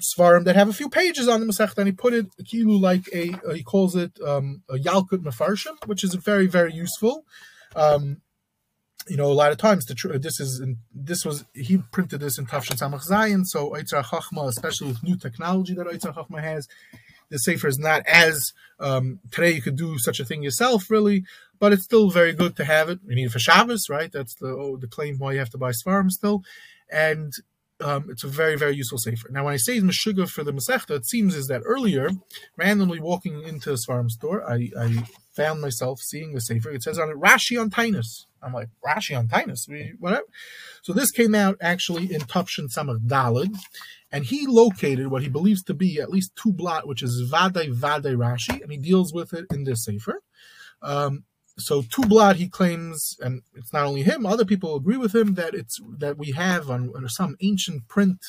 svarim 0.00 0.44
that 0.44 0.56
have 0.56 0.68
a 0.68 0.72
few 0.72 0.88
pages 0.88 1.28
on 1.28 1.40
the 1.40 1.46
Masechta, 1.46 1.78
and 1.78 1.88
he 1.88 1.92
put 1.92 2.14
it 2.14 2.26
kilu 2.44 2.80
like 2.80 3.08
a 3.12 3.32
uh, 3.46 3.52
he 3.52 3.62
calls 3.62 3.94
it 3.94 4.18
um, 4.20 4.62
a 4.68 4.74
yalkut 4.74 5.22
mefarshim, 5.22 5.74
which 5.86 6.04
is 6.04 6.14
very 6.14 6.46
very 6.46 6.72
useful. 6.72 7.24
Um, 7.76 8.20
you 9.06 9.16
know, 9.16 9.30
a 9.30 9.34
lot 9.34 9.52
of 9.52 9.58
times 9.58 9.84
the 9.84 9.94
tr- 9.94 10.16
this 10.16 10.40
is 10.40 10.60
in, 10.60 10.78
this 10.94 11.24
was 11.24 11.44
he 11.54 11.78
printed 11.92 12.20
this 12.20 12.38
in 12.38 12.46
Tafshin 12.46 12.78
Samach 12.78 13.06
Zayin, 13.08 13.42
so 13.44 13.70
Eitzar 13.70 14.04
Chachma, 14.04 14.48
especially 14.48 14.88
with 14.88 15.02
new 15.02 15.16
technology 15.16 15.74
that 15.74 15.86
Eitzar 15.86 16.14
Chachma 16.14 16.40
has, 16.40 16.66
the 17.28 17.38
sefer 17.38 17.68
is 17.68 17.78
not 17.78 18.02
as 18.06 18.52
um, 18.80 19.20
today 19.30 19.50
you 19.50 19.62
could 19.62 19.76
do 19.76 19.98
such 19.98 20.20
a 20.20 20.24
thing 20.24 20.42
yourself 20.42 20.90
really, 20.90 21.24
but 21.58 21.72
it's 21.72 21.84
still 21.84 22.10
very 22.10 22.32
good 22.32 22.56
to 22.56 22.64
have 22.64 22.88
it. 22.88 23.00
You 23.06 23.14
need 23.14 23.26
it 23.26 23.32
for 23.32 23.38
Shabbos, 23.38 23.88
right? 23.90 24.10
That's 24.10 24.34
the 24.36 24.48
oh, 24.48 24.76
the 24.76 24.88
claim 24.88 25.18
why 25.18 25.32
you 25.32 25.38
have 25.38 25.50
to 25.50 25.58
buy 25.58 25.72
svarim 25.72 26.10
still, 26.10 26.42
and 26.90 27.32
um, 27.84 28.06
it's 28.08 28.24
a 28.24 28.28
very, 28.28 28.56
very 28.56 28.74
useful 28.74 28.96
sefer. 28.96 29.28
Now, 29.30 29.44
when 29.44 29.52
I 29.52 29.58
say 29.58 29.78
Meshuggah 29.78 30.30
for 30.30 30.42
the 30.42 30.52
Masechta, 30.52 30.96
it 30.96 31.06
seems 31.06 31.36
is 31.36 31.48
that 31.48 31.60
earlier, 31.66 32.08
randomly 32.56 32.98
walking 32.98 33.42
into 33.42 33.72
a 33.72 33.74
Svarim 33.74 34.08
store, 34.10 34.42
I, 34.42 34.70
I 34.80 35.06
found 35.36 35.60
myself 35.60 36.00
seeing 36.00 36.32
the 36.32 36.40
sefer. 36.40 36.70
It 36.70 36.82
says 36.82 36.98
on 36.98 37.10
it 37.10 37.20
Rashi 37.20 37.60
on 37.60 37.68
Tainus. 37.68 38.24
I'm 38.42 38.54
like, 38.54 38.70
Rashi 38.84 39.16
on 39.18 39.28
Tainus? 39.28 39.68
Whatever. 39.98 40.24
So 40.82 40.94
this 40.94 41.10
came 41.10 41.34
out 41.34 41.58
actually 41.60 42.12
in 42.12 42.22
Tupshin 42.22 42.74
Samach 42.74 43.06
Dalid, 43.06 43.54
and 44.10 44.24
he 44.24 44.46
located 44.46 45.08
what 45.08 45.22
he 45.22 45.28
believes 45.28 45.62
to 45.64 45.74
be 45.74 46.00
at 46.00 46.08
least 46.08 46.32
two 46.42 46.54
blot, 46.54 46.88
which 46.88 47.02
is 47.02 47.30
Vadai 47.30 47.70
Vadai 47.74 48.16
Rashi, 48.16 48.62
and 48.62 48.72
he 48.72 48.78
deals 48.78 49.12
with 49.12 49.34
it 49.34 49.44
in 49.52 49.64
this 49.64 49.84
sefer. 49.84 50.22
Um, 50.80 51.24
so 51.56 51.82
Tublad 51.82 52.36
he 52.36 52.48
claims, 52.48 53.16
and 53.20 53.42
it's 53.54 53.72
not 53.72 53.86
only 53.86 54.02
him, 54.02 54.26
other 54.26 54.44
people 54.44 54.74
agree 54.74 54.96
with 54.96 55.14
him 55.14 55.34
that 55.34 55.54
it's 55.54 55.80
that 55.98 56.18
we 56.18 56.32
have 56.32 56.68
on, 56.68 56.92
on 56.96 57.08
some 57.08 57.36
ancient 57.40 57.86
print 57.86 58.24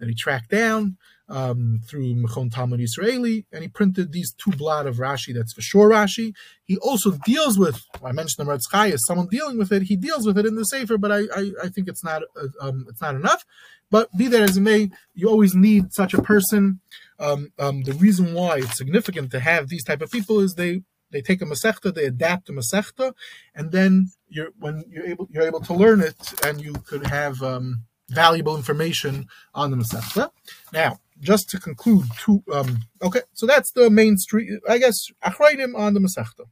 that 0.00 0.08
he 0.08 0.14
tracked 0.14 0.50
down 0.50 0.96
um, 1.28 1.80
through 1.86 2.14
Mechon 2.16 2.52
Talmud 2.52 2.80
Israeli, 2.80 3.46
and 3.52 3.62
he 3.62 3.68
printed 3.68 4.12
these 4.12 4.34
two 4.34 4.50
blad 4.50 4.86
of 4.86 4.96
Rashi. 4.96 5.32
That's 5.32 5.52
for 5.52 5.62
sure 5.62 5.90
Rashi. 5.90 6.34
He 6.64 6.76
also 6.78 7.12
deals 7.24 7.58
with. 7.58 7.84
I 8.04 8.12
mentioned 8.12 8.44
the 8.44 8.52
Meretz 8.52 8.70
Chayes, 8.72 8.98
someone 9.06 9.28
dealing 9.28 9.56
with 9.56 9.70
it. 9.70 9.82
He 9.82 9.96
deals 9.96 10.26
with 10.26 10.36
it 10.36 10.46
in 10.46 10.56
the 10.56 10.64
Sefer, 10.64 10.98
but 10.98 11.12
I 11.12 11.20
I, 11.34 11.52
I 11.64 11.68
think 11.68 11.88
it's 11.88 12.02
not 12.02 12.22
uh, 12.36 12.48
um, 12.60 12.86
it's 12.88 13.00
not 13.00 13.14
enough. 13.14 13.44
But 13.90 14.08
be 14.16 14.26
that 14.28 14.42
as 14.42 14.56
it 14.56 14.62
may, 14.62 14.90
you 15.14 15.28
always 15.28 15.54
need 15.54 15.92
such 15.92 16.14
a 16.14 16.22
person. 16.22 16.80
Um, 17.20 17.52
um, 17.60 17.84
the 17.84 17.92
reason 17.92 18.34
why 18.34 18.58
it's 18.58 18.76
significant 18.76 19.30
to 19.30 19.40
have 19.40 19.68
these 19.68 19.84
type 19.84 20.02
of 20.02 20.10
people 20.10 20.40
is 20.40 20.54
they 20.54 20.82
they 21.14 21.22
take 21.22 21.40
a 21.40 21.46
masechta, 21.46 21.94
they 21.94 22.06
adapt 22.06 22.48
a 22.48 22.52
masechta, 22.52 23.14
and 23.54 23.70
then 23.70 24.10
you're 24.28 24.50
when 24.58 24.84
you're 24.88 25.06
able 25.06 25.28
you're 25.30 25.46
able 25.46 25.60
to 25.60 25.72
learn 25.72 26.00
it, 26.00 26.34
and 26.44 26.60
you 26.60 26.74
could 26.86 27.06
have 27.06 27.40
um, 27.42 27.84
valuable 28.08 28.56
information 28.56 29.26
on 29.54 29.70
the 29.70 29.76
masechta. 29.76 30.30
Now, 30.72 30.98
just 31.20 31.48
to 31.50 31.60
conclude, 31.60 32.06
two 32.18 32.42
um, 32.52 32.80
okay, 33.00 33.20
so 33.32 33.46
that's 33.46 33.70
the 33.70 33.88
main 33.88 34.18
street. 34.18 34.50
I 34.68 34.78
guess 34.78 35.08
achrayim 35.24 35.78
on 35.78 35.94
the 35.94 36.00
masechta. 36.00 36.46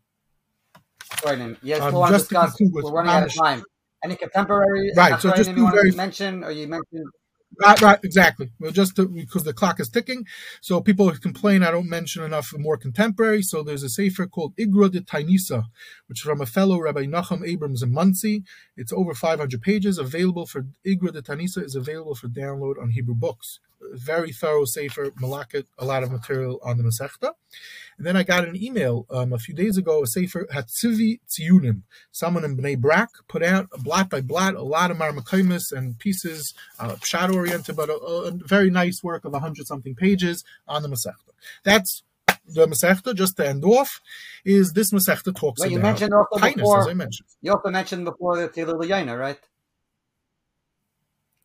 Right, 1.25 1.57
yes, 1.62 1.81
um, 1.81 1.92
we'll 1.92 2.07
discuss. 2.07 2.57
We're 2.61 2.90
running 2.90 3.12
out 3.12 3.25
of 3.25 3.35
time. 3.35 3.64
Any 4.05 4.16
contemporary 4.16 4.92
right? 4.96 5.20
So 5.20 5.33
just 5.35 5.51
you 5.51 5.64
want 5.64 5.75
very, 5.77 5.90
to 5.90 5.96
mention, 5.96 6.44
or 6.44 6.51
you 6.51 6.66
mentioned 6.66 7.07
Right, 7.60 7.80
right, 7.80 7.98
exactly. 8.02 8.50
Well, 8.58 8.72
just 8.72 8.96
to, 8.96 9.06
because 9.08 9.44
the 9.44 9.52
clock 9.52 9.78
is 9.78 9.88
ticking, 9.88 10.26
so 10.60 10.80
people 10.80 11.10
complain 11.12 11.62
I 11.62 11.70
don't 11.70 11.88
mention 11.88 12.24
enough 12.24 12.52
more 12.56 12.76
contemporary. 12.76 13.42
So 13.42 13.62
there's 13.62 13.82
a 13.82 13.88
sefer 13.88 14.26
called 14.26 14.56
Igra 14.56 14.90
de 14.90 15.00
Tainisa, 15.00 15.64
which 16.06 16.20
is 16.20 16.24
from 16.24 16.40
a 16.40 16.46
fellow 16.46 16.80
Rabbi 16.80 17.04
Nachum 17.04 17.46
Abrams 17.46 17.82
in 17.82 17.92
Monsey. 17.92 18.42
It's 18.76 18.92
over 18.92 19.14
500 19.14 19.60
pages. 19.62 19.98
Available 19.98 20.46
for 20.46 20.66
Igra 20.86 21.12
de 21.12 21.22
Tainisa 21.22 21.62
is 21.62 21.76
available 21.76 22.14
for 22.14 22.28
download 22.28 22.80
on 22.80 22.90
Hebrew 22.90 23.14
Books 23.14 23.60
very 23.92 24.32
thorough 24.32 24.64
sefer, 24.64 25.10
Malaket, 25.12 25.66
a 25.78 25.84
lot 25.84 26.02
of 26.02 26.10
material 26.10 26.60
on 26.62 26.78
the 26.78 26.84
Masechta. 26.84 27.32
And 27.98 28.06
then 28.06 28.16
I 28.16 28.22
got 28.22 28.46
an 28.46 28.56
email 28.56 29.06
um, 29.10 29.32
a 29.32 29.38
few 29.38 29.54
days 29.54 29.76
ago, 29.76 30.02
a 30.02 30.06
sefer 30.06 30.46
Hatzivi 30.52 31.20
Tziyunim. 31.28 31.82
Someone 32.10 32.44
in 32.44 32.56
Bnei 32.56 32.78
Brak 32.78 33.10
put 33.28 33.42
out 33.42 33.68
blot 33.82 34.10
by 34.10 34.20
blot 34.20 34.54
a 34.54 34.62
lot 34.62 34.90
of 34.90 34.96
marmakaimis 34.96 35.72
and 35.72 35.98
pieces, 35.98 36.54
uh, 36.78 36.96
pshat 36.96 37.32
oriented, 37.34 37.76
but 37.76 37.88
a, 37.88 37.94
a, 37.94 38.30
very 38.32 38.70
nice 38.70 39.02
work 39.02 39.24
of 39.24 39.34
a 39.34 39.40
hundred 39.40 39.66
something 39.66 39.94
pages 39.94 40.44
on 40.66 40.82
the 40.82 40.88
Masechta. 40.88 41.32
That's 41.64 42.02
the 42.46 42.66
Masechta, 42.66 43.14
just 43.14 43.36
to 43.36 43.48
end 43.48 43.64
off, 43.64 44.00
is 44.44 44.72
this 44.72 44.92
Masechta 44.92 45.34
talks 45.34 45.60
well, 45.60 45.70
you 45.70 45.78
about 45.78 45.88
mentioned 45.88 46.14
also 46.14 46.38
kindness, 46.38 46.62
before, 46.62 46.80
as 46.80 46.88
I 46.88 46.94
mentioned. 46.94 47.28
You 47.40 47.52
also 47.52 47.70
mentioned 47.70 48.04
before 48.04 48.36
the 48.36 48.48
Tilul 48.48 49.18
right? 49.18 49.38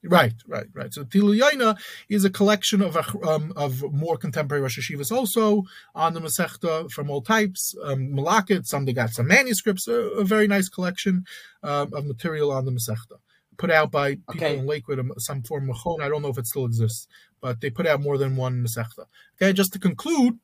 Right, 0.03 0.33
right, 0.47 0.67
right. 0.73 0.93
So 0.93 1.03
Tilu 1.03 1.75
is 2.07 2.23
a 2.23 2.29
collection 2.29 2.81
of 2.81 2.95
um, 3.23 3.51
of 3.55 3.83
more 3.91 4.15
contemporary 4.15 4.61
Rosh 4.61 4.77
Hashivas 4.79 5.11
also 5.11 5.63
on 5.95 6.13
the 6.13 6.21
Masechta 6.21 6.89
from 6.91 7.09
all 7.09 7.21
types. 7.21 7.75
Um, 7.83 8.13
Malakit, 8.13 8.65
some 8.65 8.85
they 8.85 8.93
got 8.93 9.09
some 9.09 9.27
manuscripts, 9.27 9.87
a, 9.87 9.93
a 9.93 10.23
very 10.23 10.47
nice 10.47 10.69
collection 10.69 11.25
um, 11.63 11.93
of 11.93 12.05
material 12.05 12.51
on 12.51 12.65
the 12.65 12.71
Masechta. 12.71 13.17
Put 13.57 13.71
out 13.71 13.91
by 13.91 14.15
people 14.31 14.35
okay. 14.35 14.57
in 14.59 14.67
Lakewood, 14.67 14.99
um, 14.99 15.11
some 15.17 15.41
form 15.41 15.69
of 15.69 15.77
home. 15.77 15.99
I 16.01 16.09
don't 16.09 16.21
know 16.21 16.29
if 16.29 16.37
it 16.37 16.45
still 16.45 16.65
exists, 16.65 17.07
but 17.41 17.59
they 17.59 17.71
put 17.71 17.87
out 17.87 17.99
more 17.99 18.19
than 18.19 18.35
one 18.35 18.63
Masechta. 18.63 19.05
Okay, 19.35 19.51
just 19.51 19.73
to 19.73 19.79
conclude, 19.79 20.37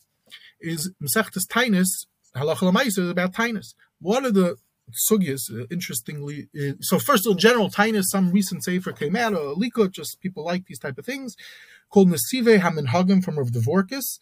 is 0.59 0.91
Masechta's 1.01 1.45
Tainus, 1.45 2.07
Halacha 2.35 2.85
is 2.85 2.97
about 2.97 3.33
Tainus. 3.33 3.75
What 3.99 4.25
are 4.25 4.31
the 4.31 4.57
sugyas, 4.91 5.51
uh, 5.51 5.65
interestingly. 5.71 6.49
Uh, 6.59 6.73
so 6.81 6.99
first, 6.99 7.27
in 7.27 7.37
general, 7.37 7.69
Taanis, 7.69 8.05
some 8.05 8.31
recent 8.31 8.63
sefer 8.63 8.91
came 8.91 9.15
out, 9.15 9.33
or 9.33 9.55
Likut, 9.55 9.91
just 9.91 10.19
people 10.21 10.43
like 10.43 10.65
these 10.65 10.79
type 10.79 10.97
of 10.97 11.05
things, 11.05 11.35
called 11.89 12.09
Nesive 12.09 12.59
Hamin 12.59 13.21
from 13.21 13.37
Rav 13.37 13.49
Dvorkis. 13.49 14.19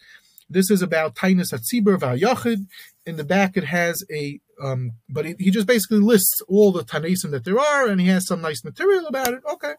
This 0.50 0.70
is 0.70 0.82
about 0.82 1.16
Taanis 1.16 1.54
Hatzibur 1.54 1.98
V'Ayachid. 1.98 2.68
In 3.06 3.16
the 3.16 3.24
back, 3.24 3.56
it 3.56 3.64
has 3.64 4.04
a, 4.12 4.40
um, 4.62 4.92
but 5.10 5.26
he, 5.26 5.36
he 5.40 5.50
just 5.50 5.66
basically 5.66 6.00
lists 6.00 6.42
all 6.48 6.72
the 6.72 6.84
Tanaisim 6.84 7.32
that 7.32 7.46
there 7.46 7.60
are, 7.60 7.88
and 7.88 8.02
he 8.02 8.08
has 8.08 8.28
some 8.28 8.42
nice 8.42 8.64
material 8.64 9.08
about 9.08 9.34
it. 9.34 9.42
Okay. 9.50 9.74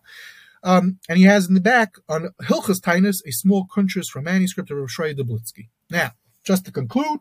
Um, 0.65 0.99
and 1.09 1.19
he 1.19 1.25
has 1.25 1.49
in 1.49 1.55
the 1.55 1.61
back 1.61 1.97
on 2.09 2.31
Hilchas 2.43 2.81
Taanis 2.81 3.17
a 3.27 3.33
small 3.33 3.67
kuntrus 3.67 4.07
from 4.07 4.25
manuscript 4.25 4.71
of 4.71 4.79
Rav 4.79 4.89
Shrei 4.89 5.15
Dublitsky. 5.17 5.69
Now, 5.91 6.13
just 6.45 6.65
to 6.67 6.73
conclude, 6.73 7.21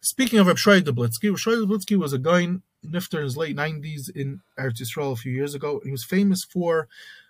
speaking 0.00 0.38
of 0.38 0.46
Rav 0.46 0.56
Shrei 0.56 0.80
Dublitsky, 0.80 1.30
Rav 1.30 1.38
Shrei 1.38 1.64
Dublitsky 1.64 1.96
was 1.98 2.12
a 2.12 2.18
guy 2.18 2.46
Nifter 2.84 3.18
in 3.18 3.24
his 3.24 3.36
late 3.36 3.56
90s 3.56 4.10
in 4.14 4.40
Eretz 4.58 4.80
Yisrael 4.80 5.12
a 5.12 5.16
few 5.16 5.32
years 5.32 5.54
ago. 5.54 5.80
He 5.84 5.90
was 5.90 6.04
famous 6.04 6.44
for 6.44 6.88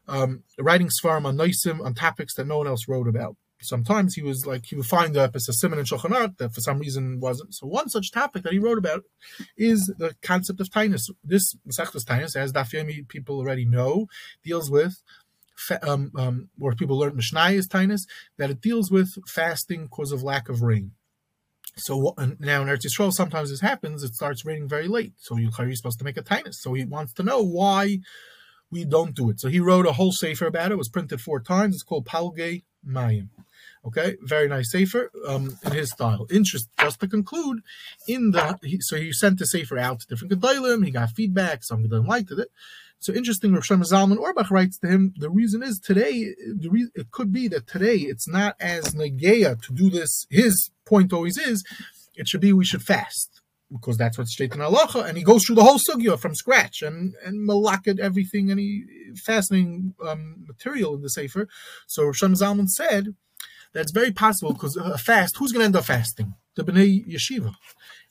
um, 0.09 0.43
writing 0.59 0.89
svarim 0.89 1.27
on 1.27 1.37
Noisim 1.37 1.85
on 1.85 1.95
topics 1.95 2.35
that 2.35 2.47
no 2.47 2.59
one 2.59 2.67
else 2.67 2.89
wrote 2.89 3.09
about. 3.09 3.37
Sometimes 3.61 4.15
he 4.15 4.23
was 4.23 4.45
like, 4.45 4.67
he 4.67 4.75
would 4.75 4.87
find 4.87 5.17
as 5.17 5.49
a 5.49 5.53
simon 5.53 5.79
and 5.79 5.87
Shulchan 5.87 6.37
that 6.39 6.53
for 6.53 6.61
some 6.61 6.81
reason 6.81 7.21
wasn't. 7.21 7.55
So 7.55 7.69
one 7.69 7.89
such 7.89 8.11
topic 8.11 8.43
that 8.43 8.53
he 8.53 8.59
wrote 8.59 8.79
about 8.79 9.05
is 9.57 9.93
the 9.99 10.17
concept 10.21 10.61
of 10.61 10.69
tainus. 10.69 11.09
This 11.23 11.55
Masechtas 11.67 12.05
Taanis, 12.05 12.35
as 12.35 12.53
Daf 12.53 13.09
people 13.09 13.39
already 13.39 13.65
know, 13.65 14.09
deals 14.43 14.69
with 14.69 15.01
um, 15.83 16.11
um, 16.17 16.49
or 16.61 16.75
people 16.75 16.99
learn 16.99 17.17
Mishnah 17.17 17.51
is 17.51 17.69
tainus, 17.69 18.03
that 18.39 18.51
it 18.51 18.61
deals 18.61 18.91
with 18.91 19.17
fasting 19.29 19.85
because 19.85 20.13
of 20.13 20.23
lack 20.23 20.49
of 20.49 20.63
rain. 20.63 20.93
So 21.77 22.15
now 22.39 22.63
in 22.63 22.69
Eretz 22.69 22.87
Yisrael, 22.87 23.13
sometimes 23.13 23.51
this 23.51 23.61
happens. 23.61 24.03
It 24.03 24.15
starts 24.15 24.45
raining 24.45 24.69
very 24.69 24.89
late, 24.89 25.15
so 25.19 25.37
you're 25.37 25.51
supposed 25.75 25.99
to 25.99 26.05
make 26.05 26.19
a 26.19 26.23
tainus. 26.23 26.57
So 26.57 26.75
he 26.75 26.85
wants 26.85 27.13
to 27.15 27.23
know 27.23 27.43
why 27.43 28.01
we 28.71 28.85
don't 28.85 29.15
do 29.15 29.31
it. 29.31 29.41
So 29.41 29.49
he 29.49 29.61
wrote 29.61 29.87
a 29.87 29.93
whole 29.93 30.13
sefer 30.13 30.47
about 30.47 30.71
it. 30.71 30.75
It 30.75 30.79
was 30.79 30.89
printed 30.89 31.21
four 31.21 31.41
times. 31.41 31.75
It's 31.75 31.83
called 31.83 32.07
Palge 32.07 32.63
Mayim. 32.87 33.29
Okay, 33.85 34.17
very 34.23 34.49
nice 34.49 34.71
sefer 34.71 35.11
um, 35.27 35.59
in 35.65 35.73
his 35.73 35.91
style. 35.91 36.27
Interest. 36.31 36.69
Just 36.79 37.01
to 37.01 37.09
conclude, 37.09 37.63
in 38.07 38.31
the 38.31 38.59
he, 38.63 38.79
so 38.81 38.97
he 38.97 39.13
sent 39.13 39.39
the 39.39 39.47
sefer 39.47 39.79
out 39.79 40.01
to 40.01 40.07
different 40.07 40.33
gedolim. 40.33 40.85
He 40.85 40.91
got 40.91 41.11
feedback. 41.11 41.65
Some 41.65 41.85
gedolim 41.85 42.07
liked 42.07 42.31
it. 42.31 42.49
So 43.03 43.13
interesting, 43.13 43.51
Shlomo 43.51 43.83
Zalman 43.83 44.19
Auerbach 44.19 44.49
writes 44.53 44.79
to 44.79 44.87
him, 44.87 45.13
the 45.17 45.29
reason 45.29 45.61
is 45.61 45.81
today, 45.81 46.37
the 46.47 46.69
re- 46.71 46.91
it 46.95 47.11
could 47.11 47.33
be 47.33 47.49
that 47.49 47.67
today 47.67 47.97
it's 47.97 48.29
not 48.29 48.55
as 48.61 48.95
negeya 48.95 49.61
to 49.61 49.73
do 49.73 49.91
this. 49.91 50.25
His 50.31 50.71
point 50.87 51.13
always 51.13 51.37
is, 51.37 51.65
it 52.15 52.29
should 52.29 52.41
be 52.41 52.53
we 52.53 52.65
should 52.65 52.83
fast 52.83 53.41
because 53.73 53.97
that's 53.97 54.19
what's 54.19 54.31
straight 54.33 54.55
in 54.55 54.61
halacha, 54.61 55.05
and 55.05 55.19
he 55.19 55.25
goes 55.25 55.45
through 55.45 55.57
the 55.57 55.65
whole 55.65 55.81
sugya 55.81 56.17
from 56.17 56.37
scratch 56.37 56.81
and 56.83 57.15
and 57.25 57.49
malakad 57.49 57.99
everything, 57.99 58.53
any 58.53 58.85
fascinating 59.17 59.95
um, 60.07 60.45
material 60.47 60.95
in 60.95 61.03
the 61.03 61.09
sefer. 61.09 61.49
So 61.89 62.13
Shlomo 62.13 62.37
Zalman 62.37 62.69
said 62.69 63.17
that's 63.73 63.91
very 63.91 64.13
possible 64.13 64.53
because 64.53 64.77
a 64.77 64.97
fast, 64.97 65.39
who's 65.39 65.51
going 65.51 65.63
to 65.63 65.67
end 65.67 65.77
up 65.77 65.87
fasting? 65.87 66.35
The 66.55 66.63
Bnei 66.63 67.05
Yeshiva, 67.09 67.55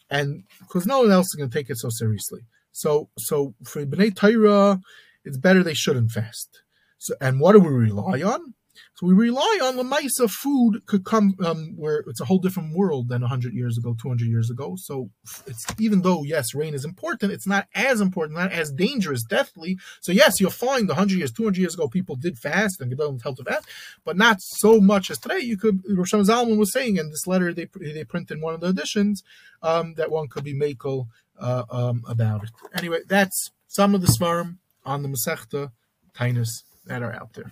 and 0.09 0.43
because 0.59 0.85
no 0.85 1.01
one 1.01 1.11
else 1.11 1.27
is 1.27 1.35
going 1.37 1.49
to 1.49 1.57
take 1.57 1.69
it 1.69 1.77
so 1.77 1.89
seriously. 1.89 2.41
So 2.71 3.09
so 3.17 3.53
for 3.63 3.85
Bnei 3.85 4.15
Torah, 4.15 4.79
it's 5.23 5.37
better 5.37 5.63
they 5.63 5.73
shouldn't 5.73 6.11
fast. 6.11 6.61
So 6.97 7.15
and 7.21 7.39
what 7.39 7.53
do 7.53 7.59
we 7.59 7.69
rely 7.69 8.21
on? 8.21 8.53
So 8.95 9.07
we 9.07 9.13
rely 9.13 9.59
on 9.63 9.77
the 9.77 9.83
Maisa 9.83 10.29
food 10.29 10.85
could 10.85 11.05
come 11.05 11.35
um, 11.43 11.73
where 11.75 12.03
it's 12.07 12.21
a 12.21 12.25
whole 12.25 12.37
different 12.37 12.75
world 12.75 13.09
than 13.09 13.21
100 13.21 13.53
years 13.53 13.77
ago, 13.77 13.95
200 13.99 14.27
years 14.27 14.49
ago. 14.49 14.75
So 14.77 15.09
it's 15.47 15.65
even 15.79 16.01
though, 16.01 16.23
yes, 16.23 16.53
rain 16.53 16.73
is 16.73 16.85
important, 16.85 17.31
it's 17.31 17.47
not 17.47 17.67
as 17.73 17.99
important, 17.99 18.37
not 18.37 18.51
as 18.51 18.71
dangerous, 18.71 19.23
deathly. 19.23 19.77
So 20.01 20.11
yes, 20.11 20.39
you'll 20.39 20.51
find 20.51 20.87
100 20.87 21.17
years, 21.17 21.31
200 21.31 21.59
years 21.59 21.73
ago, 21.73 21.87
people 21.87 22.15
did 22.15 22.37
fast 22.37 22.79
and 22.79 22.91
Gedolim 22.91 23.21
held 23.21 23.37
to 23.37 23.43
fast, 23.43 23.67
but 24.05 24.17
not 24.17 24.37
so 24.39 24.79
much 24.79 25.09
as 25.09 25.17
today. 25.17 25.39
You 25.39 25.57
could, 25.57 25.81
Rosh 25.89 26.13
Zalman 26.13 26.57
was 26.57 26.71
saying 26.71 26.97
in 26.97 27.09
this 27.09 27.25
letter 27.25 27.53
they, 27.53 27.67
they 27.79 28.03
print 28.03 28.29
in 28.29 28.39
one 28.39 28.53
of 28.53 28.61
the 28.61 28.67
editions 28.67 29.23
um, 29.63 29.95
that 29.95 30.11
one 30.11 30.27
could 30.27 30.43
be 30.43 30.53
makel 30.53 31.07
uh, 31.41 31.63
um, 31.69 32.03
about 32.07 32.43
it. 32.43 32.51
Anyway, 32.73 32.99
that's 33.07 33.51
some 33.67 33.95
of 33.95 34.01
the 34.01 34.07
svarim 34.07 34.57
on 34.85 35.03
the 35.03 35.09
Masechta 35.09 35.71
Taanis 36.15 36.63
that 36.85 37.01
are 37.01 37.13
out 37.13 37.33
there. 37.33 37.51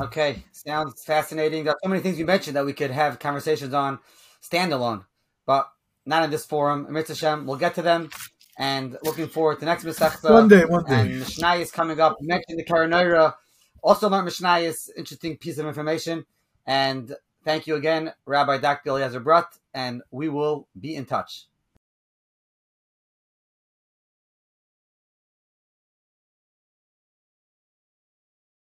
Okay, 0.00 0.44
sounds 0.52 1.02
fascinating. 1.04 1.64
There 1.64 1.72
are 1.72 1.78
so 1.82 1.88
many 1.88 2.02
things 2.02 2.18
you 2.18 2.26
mentioned 2.26 2.56
that 2.56 2.66
we 2.66 2.72
could 2.72 2.90
have 2.90 3.18
conversations 3.18 3.72
on 3.72 3.98
standalone, 4.42 5.04
but 5.46 5.68
not 6.04 6.24
in 6.24 6.30
this 6.30 6.44
forum. 6.44 6.86
Amir 6.86 7.04
Hashem, 7.06 7.46
we'll 7.46 7.56
get 7.56 7.74
to 7.76 7.82
them. 7.82 8.10
And 8.58 8.96
looking 9.02 9.28
forward 9.28 9.60
to 9.60 9.66
next 9.66 9.84
Masechta. 9.84 10.30
One 10.30 10.48
day, 10.48 10.64
one 10.64 10.84
day. 10.84 11.00
And 11.00 11.18
Mishnah 11.18 11.56
is 11.56 11.70
coming 11.70 12.00
up. 12.00 12.16
You 12.20 12.28
mentioned 12.28 12.58
the 12.58 12.64
Karanoira. 12.64 13.34
Also, 13.82 14.08
learned 14.08 14.24
Mishnah 14.24 14.58
is 14.58 14.90
interesting 14.96 15.36
piece 15.36 15.58
of 15.58 15.66
information. 15.66 16.24
And 16.66 17.14
thank 17.44 17.66
you 17.66 17.76
again, 17.76 18.12
Rabbi 18.24 18.58
Dr. 18.58 18.90
Eliezer 18.90 19.20
Brodt, 19.20 19.46
and 19.74 20.02
we 20.10 20.28
will 20.28 20.68
be 20.78 20.94
in 20.94 21.04
touch. 21.04 21.46